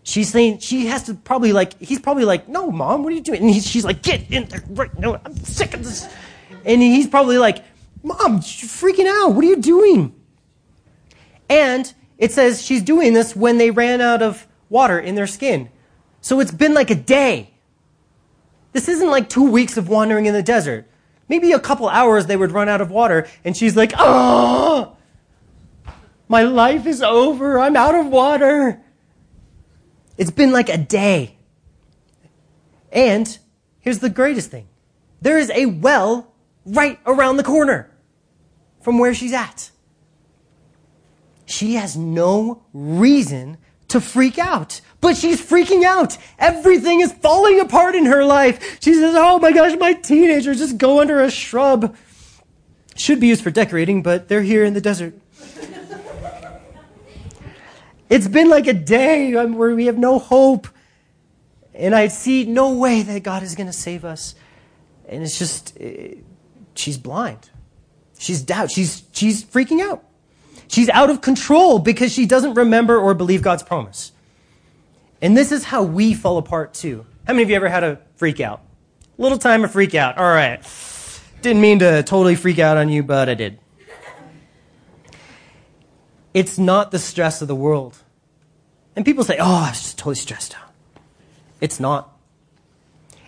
[0.07, 3.23] She's saying she has to probably like, he's probably like, No, mom, what are you
[3.23, 3.43] doing?
[3.43, 5.21] And she's like, Get in there right now.
[5.25, 6.09] I'm sick of this.
[6.65, 7.65] And he's probably like,
[8.05, 9.35] Mom, you're freaking out.
[9.35, 10.15] What are you doing?
[11.49, 15.71] And it says she's doing this when they ran out of water in their skin.
[16.21, 17.51] So it's been like a day.
[18.75, 20.87] This isn't like two weeks of wandering in the desert.
[21.29, 24.97] Maybe a couple hours they would run out of water, and she's like, Oh,
[26.29, 27.59] my life is over.
[27.59, 28.81] I'm out of water.
[30.17, 31.37] It's been like a day.
[32.93, 33.39] And
[33.81, 34.69] here's the greatest thing
[35.21, 36.33] there is a well
[36.65, 37.91] right around the corner
[38.81, 39.71] from where she's at.
[41.45, 44.81] She has no reason to freak out.
[45.01, 46.19] But she's freaking out.
[46.39, 48.79] Everything is falling apart in her life.
[48.81, 51.97] She says, Oh my gosh, my teenagers just go under a shrub.
[52.97, 55.15] Should be used for decorating, but they're here in the desert.
[58.09, 60.69] It's been like a day where we have no hope.
[61.75, 64.35] And I see no way that God is going to save us.
[65.09, 66.15] And it's just, eh,
[66.75, 67.51] she's blind.
[68.19, 68.71] She's doubt.
[68.71, 70.03] She's, she's freaking out.
[70.69, 74.13] She's out of control because she doesn't remember or believe God's promise.
[75.21, 77.07] And this is how we fall apart too.
[77.27, 78.63] How many of you ever had a freak out?
[79.19, 80.19] Little time of freak out.
[80.19, 80.63] All right.
[81.43, 83.59] Didn't mean to totally freak out on you, but I did.
[86.37, 87.97] It's not the stress of the world.
[88.95, 90.71] And people say, oh, I was just totally stressed out.
[91.63, 92.15] It's not.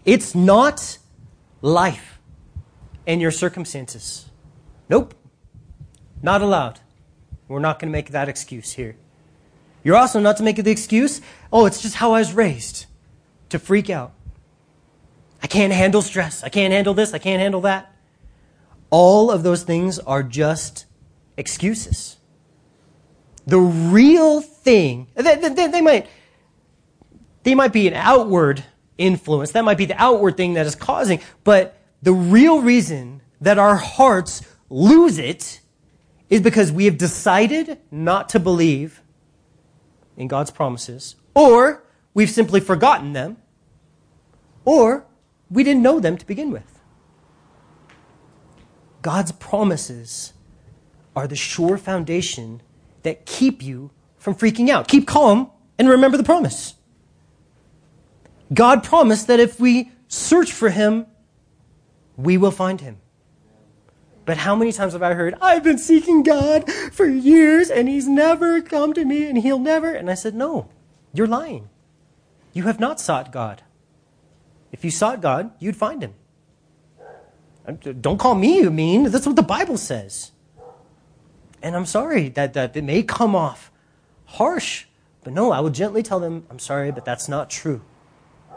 [0.05, 0.99] It's not
[1.63, 2.21] life
[3.07, 4.27] and your circumstances.
[4.91, 5.15] Nope.
[6.21, 6.81] Not allowed.
[7.49, 8.95] We're not going to make that excuse here.
[9.83, 12.85] You're also not to make the excuse, oh, it's just how I was raised,
[13.49, 14.13] to freak out.
[15.43, 16.45] I can't handle stress.
[16.45, 17.15] I can't handle this.
[17.15, 17.91] I can't handle that.
[18.91, 20.85] All of those things are just
[21.39, 22.18] excuses.
[23.49, 26.07] The real thing, they, they, they, might,
[27.45, 28.63] they might be an outward
[28.99, 29.53] influence.
[29.53, 33.77] That might be the outward thing that is causing, but the real reason that our
[33.77, 35.61] hearts lose it
[36.29, 39.01] is because we have decided not to believe
[40.15, 41.83] in God's promises, or
[42.13, 43.39] we've simply forgotten them,
[44.67, 45.07] or
[45.49, 46.81] we didn't know them to begin with.
[49.01, 50.35] God's promises
[51.17, 52.61] are the sure foundation
[53.03, 54.89] that keep you from freaking out.
[54.89, 56.75] Keep calm and remember the promise.
[58.53, 61.07] God promised that if we search for him,
[62.17, 62.99] we will find him.
[64.25, 68.07] But how many times have I heard, I've been seeking God for years and he's
[68.07, 69.93] never come to me and he'll never?
[69.95, 70.69] And I said, No,
[71.15, 71.71] you're lying.
[72.53, 73.63] You have not sought God.
[74.71, 76.15] If you sought God, you'd find him.
[77.67, 79.05] Uh, don't call me mean.
[79.05, 80.33] That's what the Bible says.
[81.63, 83.71] And I'm sorry that, that it may come off
[84.27, 84.87] harsh,
[85.25, 87.83] but no, I will gently tell them, I'm sorry, but that's not true.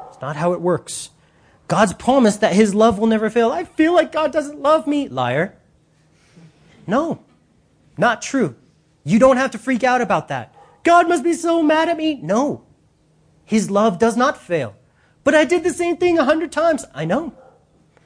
[0.09, 1.09] It's not how it works.
[1.67, 3.51] God's promise that his love will never fail.
[3.51, 5.07] I feel like God doesn't love me.
[5.07, 5.57] Liar.
[6.85, 7.23] No,
[7.97, 8.55] not true.
[9.03, 10.53] You don't have to freak out about that.
[10.83, 12.15] God must be so mad at me.
[12.21, 12.65] No,
[13.45, 14.75] His love does not fail.
[15.23, 16.85] But I did the same thing a hundred times.
[16.93, 17.33] I know.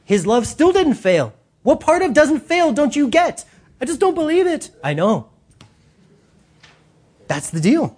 [0.03, 1.33] His love still didn't fail.
[1.63, 3.45] What part of doesn't fail don't you get?
[3.79, 4.71] I just don't believe it.
[4.83, 5.29] I know.
[7.27, 7.97] That's the deal.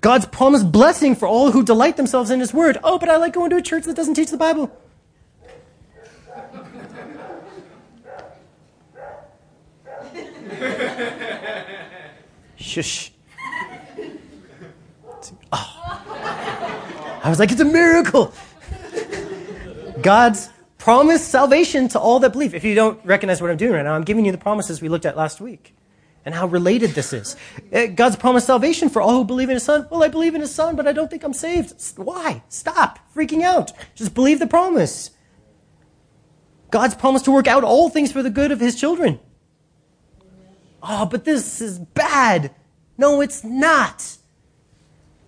[0.00, 2.78] God's promised blessing for all who delight themselves in His Word.
[2.84, 4.70] Oh, but I like going to a church that doesn't teach the Bible.
[12.56, 13.12] Shush.
[15.52, 15.82] Oh.
[17.22, 18.32] I was like, it's a miracle.
[20.00, 20.50] God's
[20.86, 22.54] promised salvation to all that believe.
[22.54, 24.88] If you don't recognize what I'm doing right now, I'm giving you the promises we
[24.88, 25.74] looked at last week
[26.24, 27.34] and how related this is.
[27.72, 29.88] Uh, God's promised salvation for all who believe in His Son.
[29.90, 31.74] Well, I believe in His Son, but I don't think I'm saved.
[31.96, 32.44] Why?
[32.48, 33.72] Stop freaking out.
[33.96, 35.10] Just believe the promise.
[36.70, 39.18] God's promised to work out all things for the good of His children.
[40.84, 42.54] Oh, but this is bad.
[42.96, 44.18] No, it's not.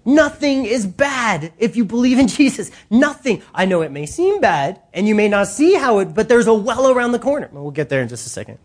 [0.08, 2.70] Nothing is bad if you believe in Jesus.
[2.88, 3.42] Nothing.
[3.54, 6.46] I know it may seem bad, and you may not see how it, but there's
[6.46, 7.50] a well around the corner.
[7.52, 8.58] We'll get there in just a second.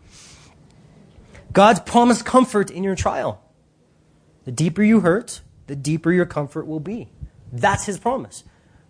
[1.52, 3.42] God's promised comfort in your trial.
[4.46, 7.10] The deeper you hurt, the deeper your comfort will be.
[7.52, 8.44] That's his promise.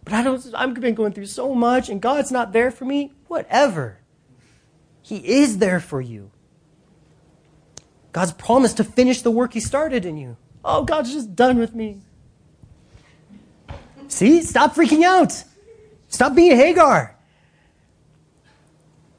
[0.05, 3.15] But I don't, I've been going through so much, and God's not there for me.
[3.27, 3.99] Whatever.
[5.03, 6.31] He is there for you.
[8.13, 10.37] God's promised to finish the work He started in you.
[10.65, 11.99] Oh, God's just done with me.
[14.09, 14.43] See?
[14.43, 15.45] Stop freaking out.
[16.09, 17.17] Stop being Hagar.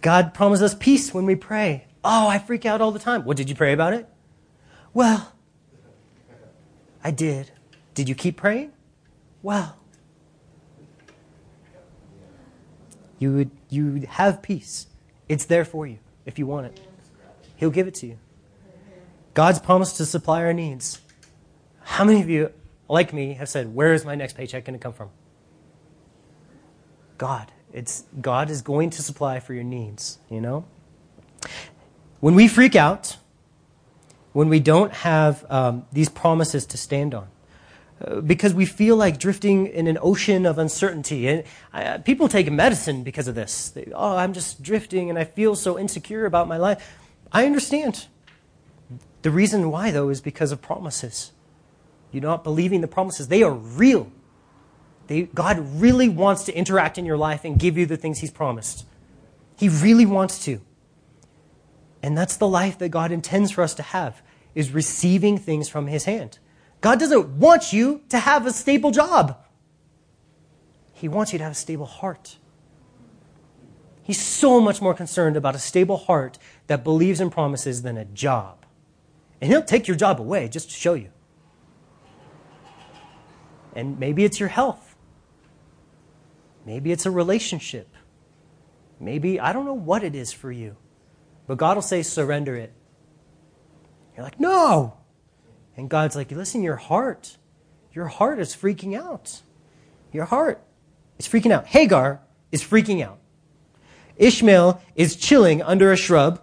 [0.02, 1.86] God promises us peace when we pray.
[2.04, 3.26] Oh, I freak out all the time.
[3.26, 4.08] What did you pray about it?
[4.94, 5.34] Well,
[7.04, 7.52] I did.
[7.96, 8.72] Did you keep praying?
[9.42, 9.78] Well,
[13.20, 14.88] you would you would have peace.
[15.28, 16.82] It's there for you if you want it.
[17.56, 18.20] He'll give it to you.
[19.34, 21.02] God's promised to supply our needs.
[21.82, 22.52] How many of you,
[22.88, 25.10] like me, have said, Where is my next paycheck going to come from?
[27.18, 27.52] God.
[27.74, 30.66] It's, God is going to supply for your needs, you know?
[32.22, 33.18] When we freak out,
[34.32, 37.28] when we don't have um, these promises to stand on,
[38.02, 41.28] uh, because we feel like drifting in an ocean of uncertainty.
[41.28, 41.44] And
[41.74, 43.70] uh, people take medicine because of this.
[43.70, 46.98] They, oh, I'm just drifting and I feel so insecure about my life.
[47.32, 48.08] I understand.
[49.22, 51.32] The reason why, though, is because of promises.
[52.16, 54.10] You're not believing the promises, they are real.
[55.08, 58.32] They, God really wants to interact in your life and give you the things He's
[58.32, 58.86] promised.
[59.58, 60.62] He really wants to.
[62.02, 64.22] And that's the life that God intends for us to have,
[64.56, 66.40] is receiving things from His hand.
[66.80, 69.38] God doesn't want you to have a stable job.
[70.94, 72.38] He wants you to have a stable heart.
[74.02, 78.06] He's so much more concerned about a stable heart that believes in promises than a
[78.06, 78.66] job.
[79.42, 81.10] And he'll take your job away just to show you.
[83.76, 84.96] And maybe it's your health.
[86.66, 87.88] Maybe it's a relationship.
[89.00, 90.78] Maybe, I don't know what it is for you.
[91.48, 92.74] But God will say, surrender it.
[94.16, 94.98] You're like, no.
[95.78, 97.38] And God's like, listen, your heart,
[97.94, 99.42] your heart is freaking out.
[100.12, 100.64] Your heart
[101.20, 101.68] is freaking out.
[101.68, 103.20] Hagar is freaking out.
[104.16, 106.42] Ishmael is chilling under a shrub,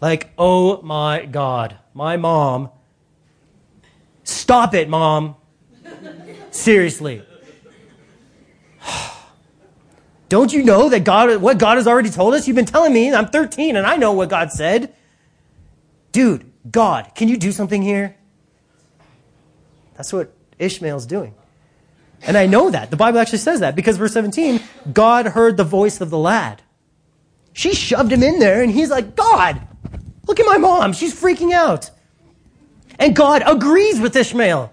[0.00, 2.70] like, oh my God my mom,
[4.24, 5.36] stop it, mom.
[6.52, 7.22] Seriously.
[10.28, 12.46] Don't you know that God, what God has already told us?
[12.46, 14.94] You've been telling me, I'm 13 and I know what God said.
[16.12, 18.14] Dude, God, can you do something here?
[19.96, 21.34] That's what Ishmael's doing.
[22.22, 22.90] And I know that.
[22.90, 24.60] The Bible actually says that because verse 17,
[24.92, 26.62] God heard the voice of the lad.
[27.52, 29.66] She shoved him in there and he's like, God,
[30.26, 30.92] Look at my mom.
[30.92, 31.90] She's freaking out.
[32.98, 34.71] And God agrees with Ishmael.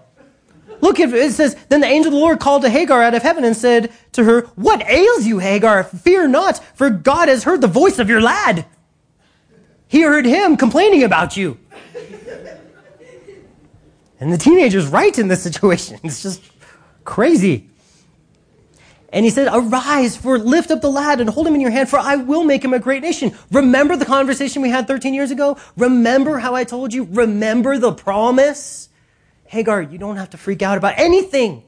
[0.80, 3.22] Look at it says, Then the angel of the Lord called to Hagar out of
[3.22, 5.84] heaven and said to her, What ails you, Hagar?
[5.84, 8.66] Fear not, for God has heard the voice of your lad.
[9.88, 11.58] He heard him complaining about you.
[14.20, 15.98] And the teenager's right in this situation.
[16.04, 16.42] It's just
[17.04, 17.70] crazy.
[19.12, 21.88] And he said, Arise, for lift up the lad and hold him in your hand,
[21.88, 23.32] for I will make him a great nation.
[23.50, 25.56] Remember the conversation we had 13 years ago?
[25.76, 27.04] Remember how I told you?
[27.10, 28.89] Remember the promise?
[29.50, 31.64] Hagar, you don't have to freak out about anything.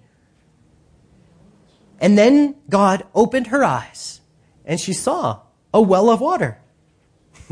[1.99, 4.21] And then God opened her eyes,
[4.65, 5.41] and she saw
[5.75, 6.61] a well of water.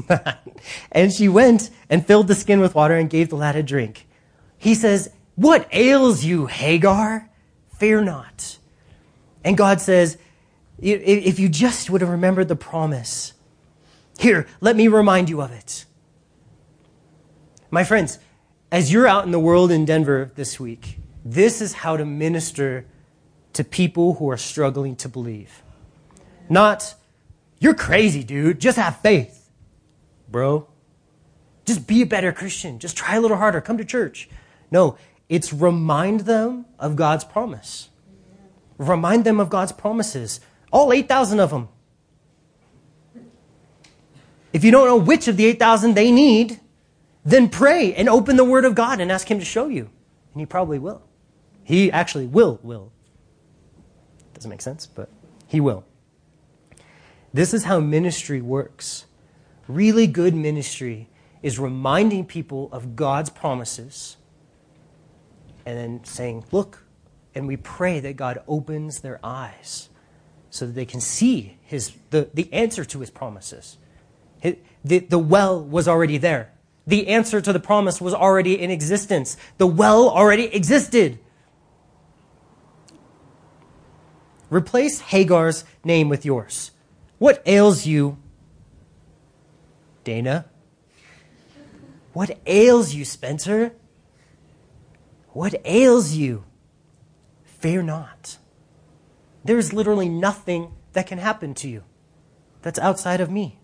[0.92, 4.06] and she went and filled the skin with water and gave the lad a drink.
[4.56, 7.28] He says, What ails you, Hagar?
[7.78, 8.56] Fear not.
[9.42, 10.16] And God says,
[10.78, 13.32] if you just would have remembered the promise,
[14.16, 15.86] here, let me remind you of it.
[17.68, 18.20] My friends,
[18.72, 22.86] as you're out in the world in Denver this week, this is how to minister
[23.52, 25.62] to people who are struggling to believe.
[26.48, 26.94] Not,
[27.58, 28.60] you're crazy, dude.
[28.60, 29.50] Just have faith,
[30.28, 30.68] bro.
[31.64, 32.78] Just be a better Christian.
[32.78, 33.60] Just try a little harder.
[33.60, 34.28] Come to church.
[34.70, 34.96] No,
[35.28, 37.88] it's remind them of God's promise.
[38.78, 40.40] Remind them of God's promises.
[40.72, 41.68] All 8,000 of them.
[44.52, 46.60] If you don't know which of the 8,000 they need,
[47.30, 49.90] then pray and open the Word of God and ask Him to show you.
[50.32, 51.02] And He probably will.
[51.64, 52.92] He actually will, will.
[54.34, 55.08] Doesn't make sense, but
[55.46, 55.84] He will.
[57.32, 59.06] This is how ministry works.
[59.68, 61.08] Really good ministry
[61.42, 64.16] is reminding people of God's promises
[65.64, 66.84] and then saying, Look,
[67.34, 69.88] and we pray that God opens their eyes
[70.50, 73.78] so that they can see his, the, the answer to his promises.
[74.42, 76.52] the, the well was already there.
[76.90, 79.36] The answer to the promise was already in existence.
[79.58, 81.20] The well already existed.
[84.50, 86.72] Replace Hagar's name with yours.
[87.18, 88.18] What ails you,
[90.02, 90.46] Dana?
[92.12, 93.72] What ails you, Spencer?
[95.28, 96.42] What ails you?
[97.44, 98.38] Fear not.
[99.44, 101.84] There is literally nothing that can happen to you
[102.62, 103.60] that's outside of me.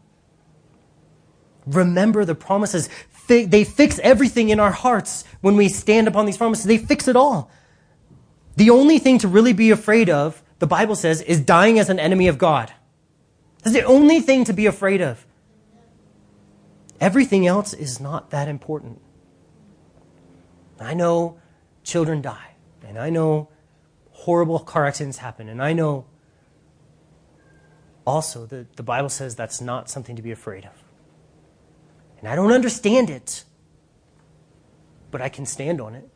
[1.66, 2.88] Remember the promises.
[3.26, 6.64] They fix everything in our hearts when we stand upon these promises.
[6.64, 7.50] They fix it all.
[8.56, 11.98] The only thing to really be afraid of, the Bible says, is dying as an
[11.98, 12.72] enemy of God.
[13.62, 15.26] That's the only thing to be afraid of.
[17.00, 19.02] Everything else is not that important.
[20.80, 21.38] I know
[21.84, 22.54] children die,
[22.86, 23.48] and I know
[24.12, 26.06] horrible car accidents happen, and I know
[28.06, 30.75] also that the Bible says that's not something to be afraid of.
[32.26, 33.44] And I don't understand it,
[35.12, 36.08] but I can stand on it,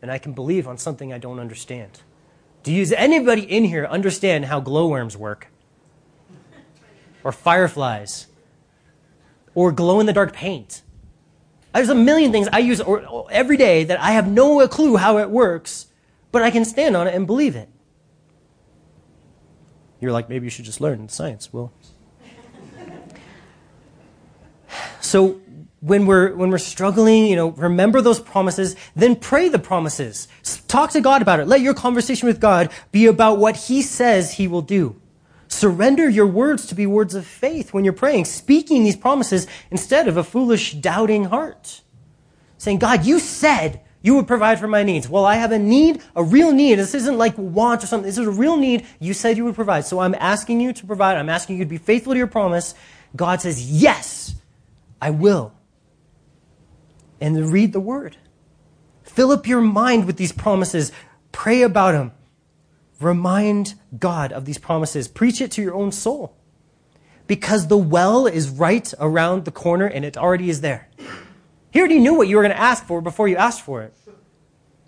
[0.00, 2.02] and I can believe on something I don't understand.
[2.62, 5.48] Do you, does anybody in here understand how glowworms work?
[7.24, 8.28] Or fireflies?
[9.56, 10.82] or glow in the dark paint.
[11.74, 12.80] There's a million things I use
[13.30, 15.86] every day that I have no clue how it works,
[16.30, 17.68] but I can stand on it and believe it.
[20.00, 21.52] You're like, maybe you should just learn science.
[21.52, 21.72] Well,
[25.00, 25.40] so
[25.86, 30.26] when we're when we're struggling, you know, remember those promises, then pray the promises.
[30.66, 31.46] Talk to God about it.
[31.46, 35.00] Let your conversation with God be about what he says he will do.
[35.46, 40.08] Surrender your words to be words of faith when you're praying, speaking these promises instead
[40.08, 41.82] of a foolish, doubting heart.
[42.58, 45.08] Saying, God, you said you would provide for my needs.
[45.08, 46.80] Well, I have a need, a real need.
[46.80, 48.06] This isn't like want or something.
[48.06, 48.86] This is a real need.
[48.98, 49.84] You said you would provide.
[49.84, 51.16] So I'm asking you to provide.
[51.16, 52.74] I'm asking you to be faithful to your promise.
[53.14, 54.34] God says, Yes,
[55.00, 55.52] I will.
[57.20, 58.16] And read the word.
[59.02, 60.92] Fill up your mind with these promises.
[61.32, 62.12] Pray about them.
[63.00, 65.08] Remind God of these promises.
[65.08, 66.34] Preach it to your own soul.
[67.26, 70.88] Because the well is right around the corner and it already is there.
[71.70, 73.94] He already knew what you were going to ask for before you asked for it.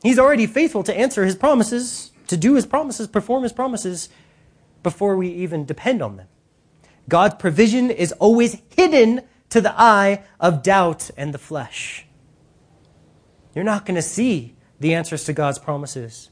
[0.03, 4.09] He's already faithful to answer his promises, to do his promises, perform his promises
[4.83, 6.29] before we even depend on them.
[7.09, 12.07] God's provision is always hidden to the eye of doubt and the flesh.
[13.59, 16.31] You're not going to see the answers to God's promises.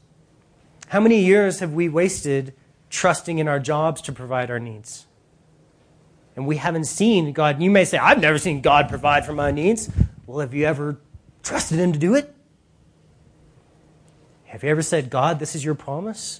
[0.87, 2.53] How many years have we wasted
[2.89, 5.07] trusting in our jobs to provide our needs?
[6.37, 7.61] And we haven't seen God.
[7.61, 9.89] You may say, I've never seen God provide for my needs.
[10.25, 11.01] Well, have you ever
[11.43, 12.33] trusted Him to do it?
[14.45, 16.39] Have you ever said, God, this is your promise?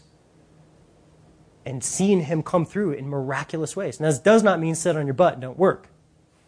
[1.66, 4.00] And seen Him come through in miraculous ways.
[4.00, 5.90] Now, this does not mean sit on your butt and don't work.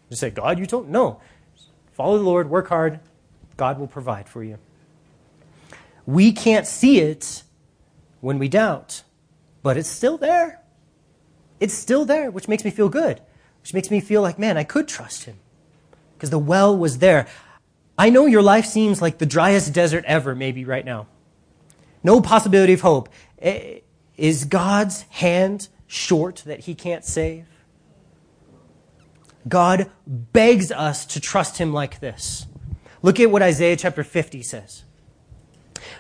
[0.08, 0.88] Just say, God, you don't?
[0.88, 1.20] No.
[1.92, 3.02] Follow the Lord, work hard.
[3.60, 4.58] God will provide for you.
[6.06, 7.44] We can't see it
[8.22, 9.04] when we doubt,
[9.62, 10.62] but it's still there.
[11.60, 13.20] It's still there, which makes me feel good,
[13.62, 15.36] which makes me feel like, man, I could trust him
[16.14, 17.28] because the well was there.
[17.98, 21.08] I know your life seems like the driest desert ever, maybe right now.
[22.02, 23.10] No possibility of hope.
[23.40, 23.80] Eh,
[24.16, 27.46] is God's hand short that he can't save?
[29.50, 32.46] God begs us to trust him like this.
[33.02, 34.84] Look at what Isaiah chapter 50 says.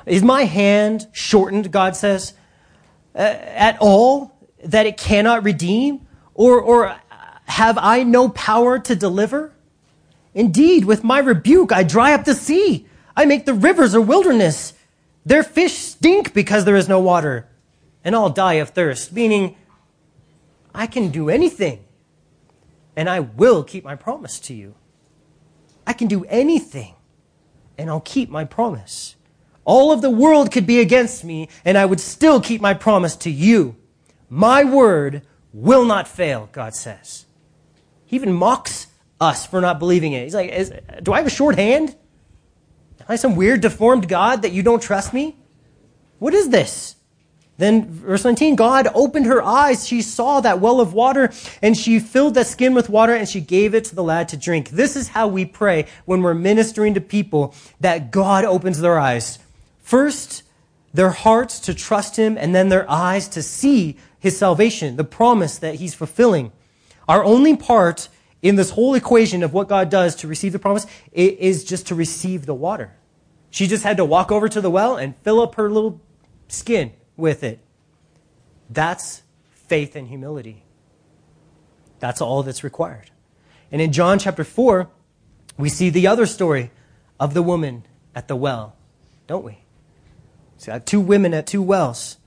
[0.05, 2.33] Is my hand shortened, God says,
[3.15, 6.07] uh, at all that it cannot redeem?
[6.33, 6.95] Or, or
[7.45, 9.53] have I no power to deliver?
[10.33, 12.87] Indeed, with my rebuke, I dry up the sea.
[13.15, 14.73] I make the rivers a wilderness.
[15.25, 17.47] Their fish stink because there is no water,
[18.03, 19.11] and I'll die of thirst.
[19.11, 19.55] Meaning,
[20.73, 21.83] I can do anything,
[22.95, 24.75] and I will keep my promise to you.
[25.89, 26.93] I can do anything,
[27.75, 29.15] and I'll keep my promise.
[29.65, 33.15] All of the world could be against me, and I would still keep my promise
[33.15, 33.75] to you.
[34.29, 37.25] My word will not fail, God says.
[38.05, 38.85] He even mocks
[39.19, 40.25] us for not believing it.
[40.25, 41.95] He's like, Do I have a short hand?
[42.99, 45.37] Am I some weird, deformed God that you don't trust me?
[46.19, 46.97] What is this?
[47.59, 49.85] Then, verse 19, God opened her eyes.
[49.85, 51.29] She saw that well of water,
[51.61, 54.37] and she filled that skin with water, and she gave it to the lad to
[54.37, 54.69] drink.
[54.69, 59.39] This is how we pray when we're ministering to people that God opens their eyes.
[59.81, 60.43] First,
[60.93, 65.57] their hearts to trust Him, and then their eyes to see His salvation, the promise
[65.57, 66.53] that He's fulfilling.
[67.09, 68.07] Our only part
[68.41, 71.95] in this whole equation of what God does to receive the promise is just to
[71.95, 72.95] receive the water.
[73.49, 75.99] She just had to walk over to the well and fill up her little
[76.47, 77.59] skin with it.
[78.69, 80.63] That's faith and humility.
[81.99, 83.11] That's all that's required.
[83.71, 84.89] And in John chapter 4,
[85.57, 86.71] we see the other story
[87.19, 88.75] of the woman at the well,
[89.27, 89.59] don't we?
[90.57, 92.17] So two women at two wells.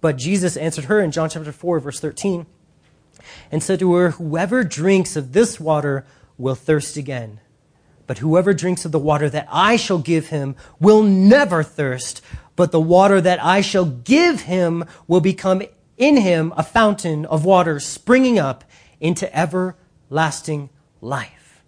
[0.00, 2.46] But Jesus answered her in John chapter 4, verse 13,
[3.50, 6.04] and said to her, Whoever drinks of this water
[6.36, 7.40] will thirst again.
[8.06, 12.20] But whoever drinks of the water that I shall give him will never thirst,
[12.56, 15.62] but the water that I shall give him will become
[15.96, 18.64] in him a fountain of water springing up
[19.00, 21.62] into everlasting life.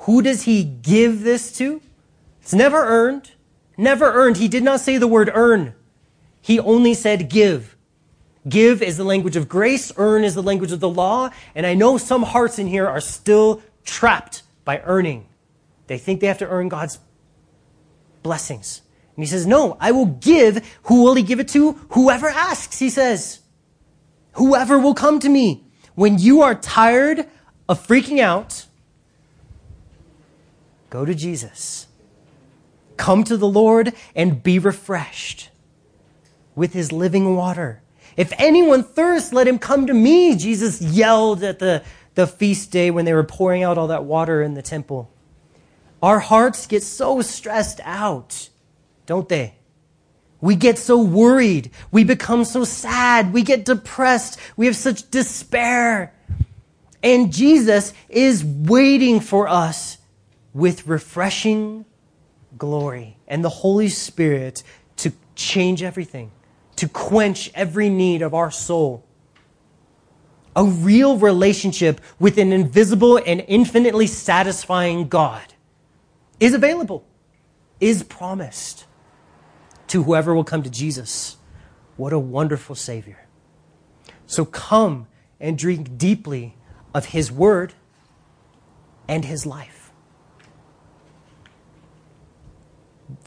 [0.00, 1.80] Who does he give this to?
[2.40, 3.32] It's never earned.
[3.76, 4.36] Never earned.
[4.36, 5.74] He did not say the word earn.
[6.40, 7.76] He only said give.
[8.48, 9.92] Give is the language of grace.
[9.96, 11.30] Earn is the language of the law.
[11.54, 15.26] And I know some hearts in here are still trapped by earning.
[15.88, 17.00] They think they have to earn God's
[18.22, 18.82] blessings.
[19.16, 20.78] And he says, No, I will give.
[20.84, 21.72] Who will he give it to?
[21.90, 23.40] Whoever asks, he says.
[24.32, 25.64] Whoever will come to me.
[25.94, 27.26] When you are tired
[27.68, 28.66] of freaking out,
[30.90, 31.86] go to Jesus.
[32.98, 35.48] Come to the Lord and be refreshed
[36.54, 37.82] with his living water.
[38.16, 41.82] If anyone thirsts, let him come to me, Jesus yelled at the,
[42.14, 45.10] the feast day when they were pouring out all that water in the temple.
[46.02, 48.50] Our hearts get so stressed out
[49.06, 49.54] don't they?
[50.40, 51.70] We get so worried.
[51.90, 53.32] We become so sad.
[53.32, 54.38] We get depressed.
[54.56, 56.14] We have such despair.
[57.02, 59.98] And Jesus is waiting for us
[60.52, 61.84] with refreshing
[62.58, 64.62] glory and the Holy Spirit
[64.96, 66.30] to change everything,
[66.76, 69.04] to quench every need of our soul.
[70.54, 75.54] A real relationship with an invisible and infinitely satisfying God
[76.40, 77.04] is available,
[77.78, 78.85] is promised
[79.88, 81.36] to whoever will come to Jesus.
[81.96, 83.26] What a wonderful Savior.
[84.26, 85.06] So come
[85.40, 86.54] and drink deeply
[86.94, 87.74] of His Word
[89.08, 89.92] and His life.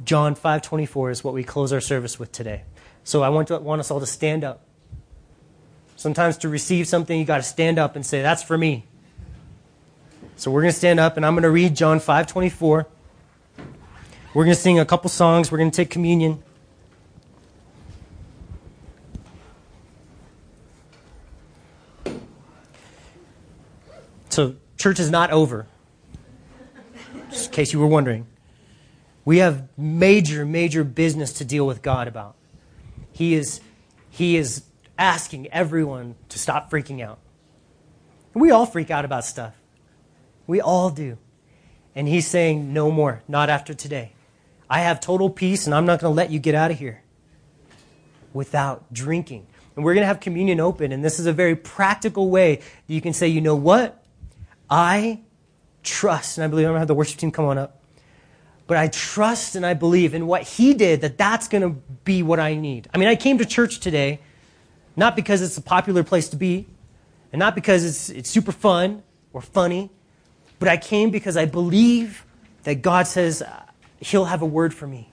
[0.03, 2.63] John 5:24 is what we close our service with today.
[3.03, 4.65] So I want, to, want us all to stand up.
[5.95, 8.85] Sometimes to receive something, you got to stand up and say, That's for me.
[10.35, 12.85] So we're going to stand up and I'm going to read John 5:24.
[14.33, 15.51] We're going to sing a couple songs.
[15.51, 16.43] We're going to take communion.
[24.39, 25.67] So, church is not over,
[27.29, 28.25] just in case you were wondering.
[29.25, 32.37] We have major, major business to deal with God about.
[33.11, 33.59] He is,
[34.09, 34.63] he is
[34.97, 37.19] asking everyone to stop freaking out.
[38.33, 39.55] We all freak out about stuff.
[40.47, 41.17] We all do.
[41.93, 44.13] And he's saying, no more, not after today.
[44.69, 47.03] I have total peace, and I'm not going to let you get out of here
[48.31, 49.47] without drinking.
[49.75, 52.93] And we're going to have communion open, and this is a very practical way that
[52.93, 53.97] you can say, you know what?
[54.69, 55.21] I
[55.83, 57.81] trust, and I believe I'm going to have the worship team come on up,
[58.67, 61.69] but I trust and I believe in what he did that that's going to
[62.03, 62.87] be what I need.
[62.93, 64.19] I mean, I came to church today
[64.95, 66.67] not because it's a popular place to be,
[67.31, 69.01] and not because it's, it's super fun
[69.33, 69.89] or funny,
[70.59, 72.25] but I came because I believe
[72.63, 73.63] that God says uh,
[73.99, 75.09] he'll have a word for me.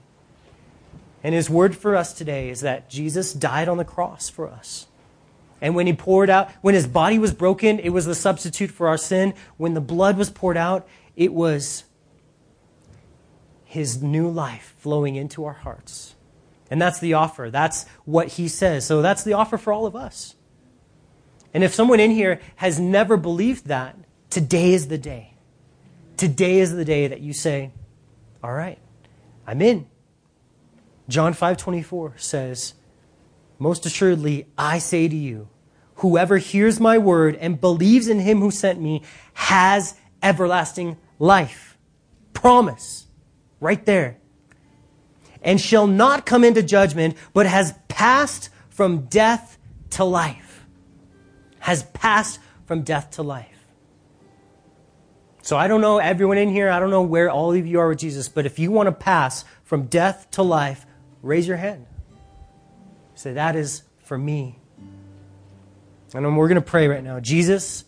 [1.23, 4.87] And his word for us today is that Jesus died on the cross for us.
[5.61, 8.87] And when he poured out, when his body was broken, it was the substitute for
[8.87, 9.33] our sin.
[9.57, 11.83] When the blood was poured out, it was
[13.65, 16.15] his new life flowing into our hearts.
[16.69, 17.49] And that's the offer.
[17.49, 18.85] That's what he says.
[18.85, 20.35] So that's the offer for all of us.
[21.53, 23.95] And if someone in here has never believed that,
[24.29, 25.33] today is the day.
[26.17, 27.71] Today is the day that you say,
[28.43, 28.79] "All right,
[29.45, 29.87] I'm in."
[31.07, 32.73] John 5:24 says,
[33.59, 35.49] most assuredly, I say to you,
[35.95, 39.03] whoever hears my word and believes in him who sent me
[39.33, 41.77] has everlasting life.
[42.33, 43.07] Promise.
[43.59, 44.17] Right there.
[45.41, 49.57] And shall not come into judgment, but has passed from death
[49.91, 50.65] to life.
[51.59, 53.57] Has passed from death to life.
[55.41, 57.87] So I don't know everyone in here, I don't know where all of you are
[57.87, 60.85] with Jesus, but if you want to pass from death to life,
[61.21, 61.85] raise your hand.
[63.17, 64.59] Say, that is for me.
[66.13, 67.19] And we're going to pray right now.
[67.19, 67.83] Jesus,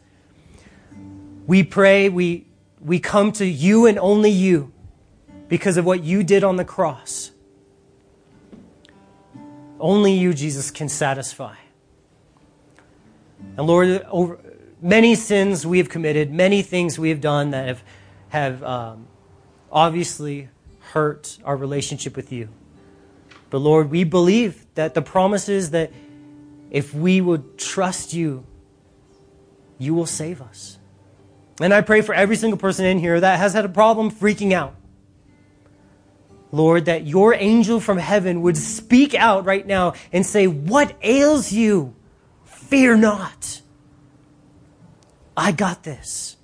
[1.45, 2.47] we pray, we,
[2.81, 4.73] we come to you and only you
[5.47, 7.29] because of what you did on the cross.
[9.79, 11.55] Only you, Jesus, can satisfy.
[13.55, 14.39] And Lord, over
[14.81, 17.83] many sins we have committed, many things we have done that have,
[18.29, 19.07] have um,
[19.71, 20.49] obviously
[20.79, 22.49] hurt our relationship with you.
[23.49, 25.91] But Lord, we believe that the promises that
[26.69, 28.45] if we would trust you,
[29.77, 30.77] you will save us.
[31.59, 34.53] And I pray for every single person in here that has had a problem freaking
[34.53, 34.75] out.
[36.51, 41.51] Lord, that your angel from heaven would speak out right now and say, What ails
[41.51, 41.95] you?
[42.45, 43.61] Fear not.
[45.35, 46.37] I got this.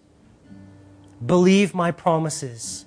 [1.24, 2.86] Believe my promises.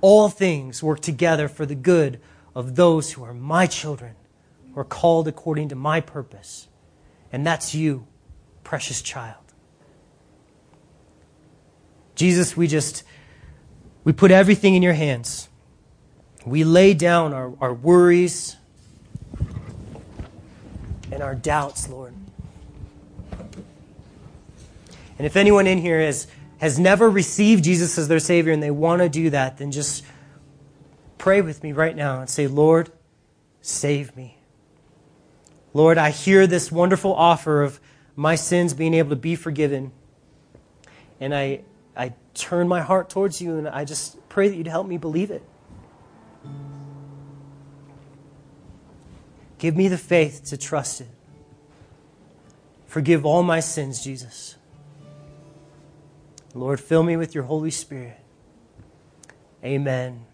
[0.00, 2.20] All things work together for the good
[2.58, 4.16] of those who are my children,
[4.74, 6.66] who are called according to my purpose.
[7.32, 8.08] And that's you,
[8.64, 9.44] precious child.
[12.16, 13.04] Jesus, we just,
[14.02, 15.48] we put everything in your hands.
[16.44, 18.56] We lay down our, our worries
[21.12, 22.12] and our doubts, Lord.
[25.16, 28.72] And if anyone in here has, has never received Jesus as their Savior and they
[28.72, 30.02] want to do that, then just
[31.18, 32.90] pray with me right now and say, Lord,
[33.60, 34.38] save me.
[35.74, 37.80] Lord, I hear this wonderful offer of
[38.16, 39.92] my sins being able to be forgiven.
[41.20, 41.60] And I,
[41.96, 45.30] I turn my heart towards you and I just pray that you'd help me believe
[45.30, 45.42] it.
[49.58, 51.08] Give me the faith to trust it.
[52.86, 54.56] Forgive all my sins, Jesus.
[56.54, 58.18] Lord, fill me with your Holy Spirit.
[59.62, 60.24] Amen.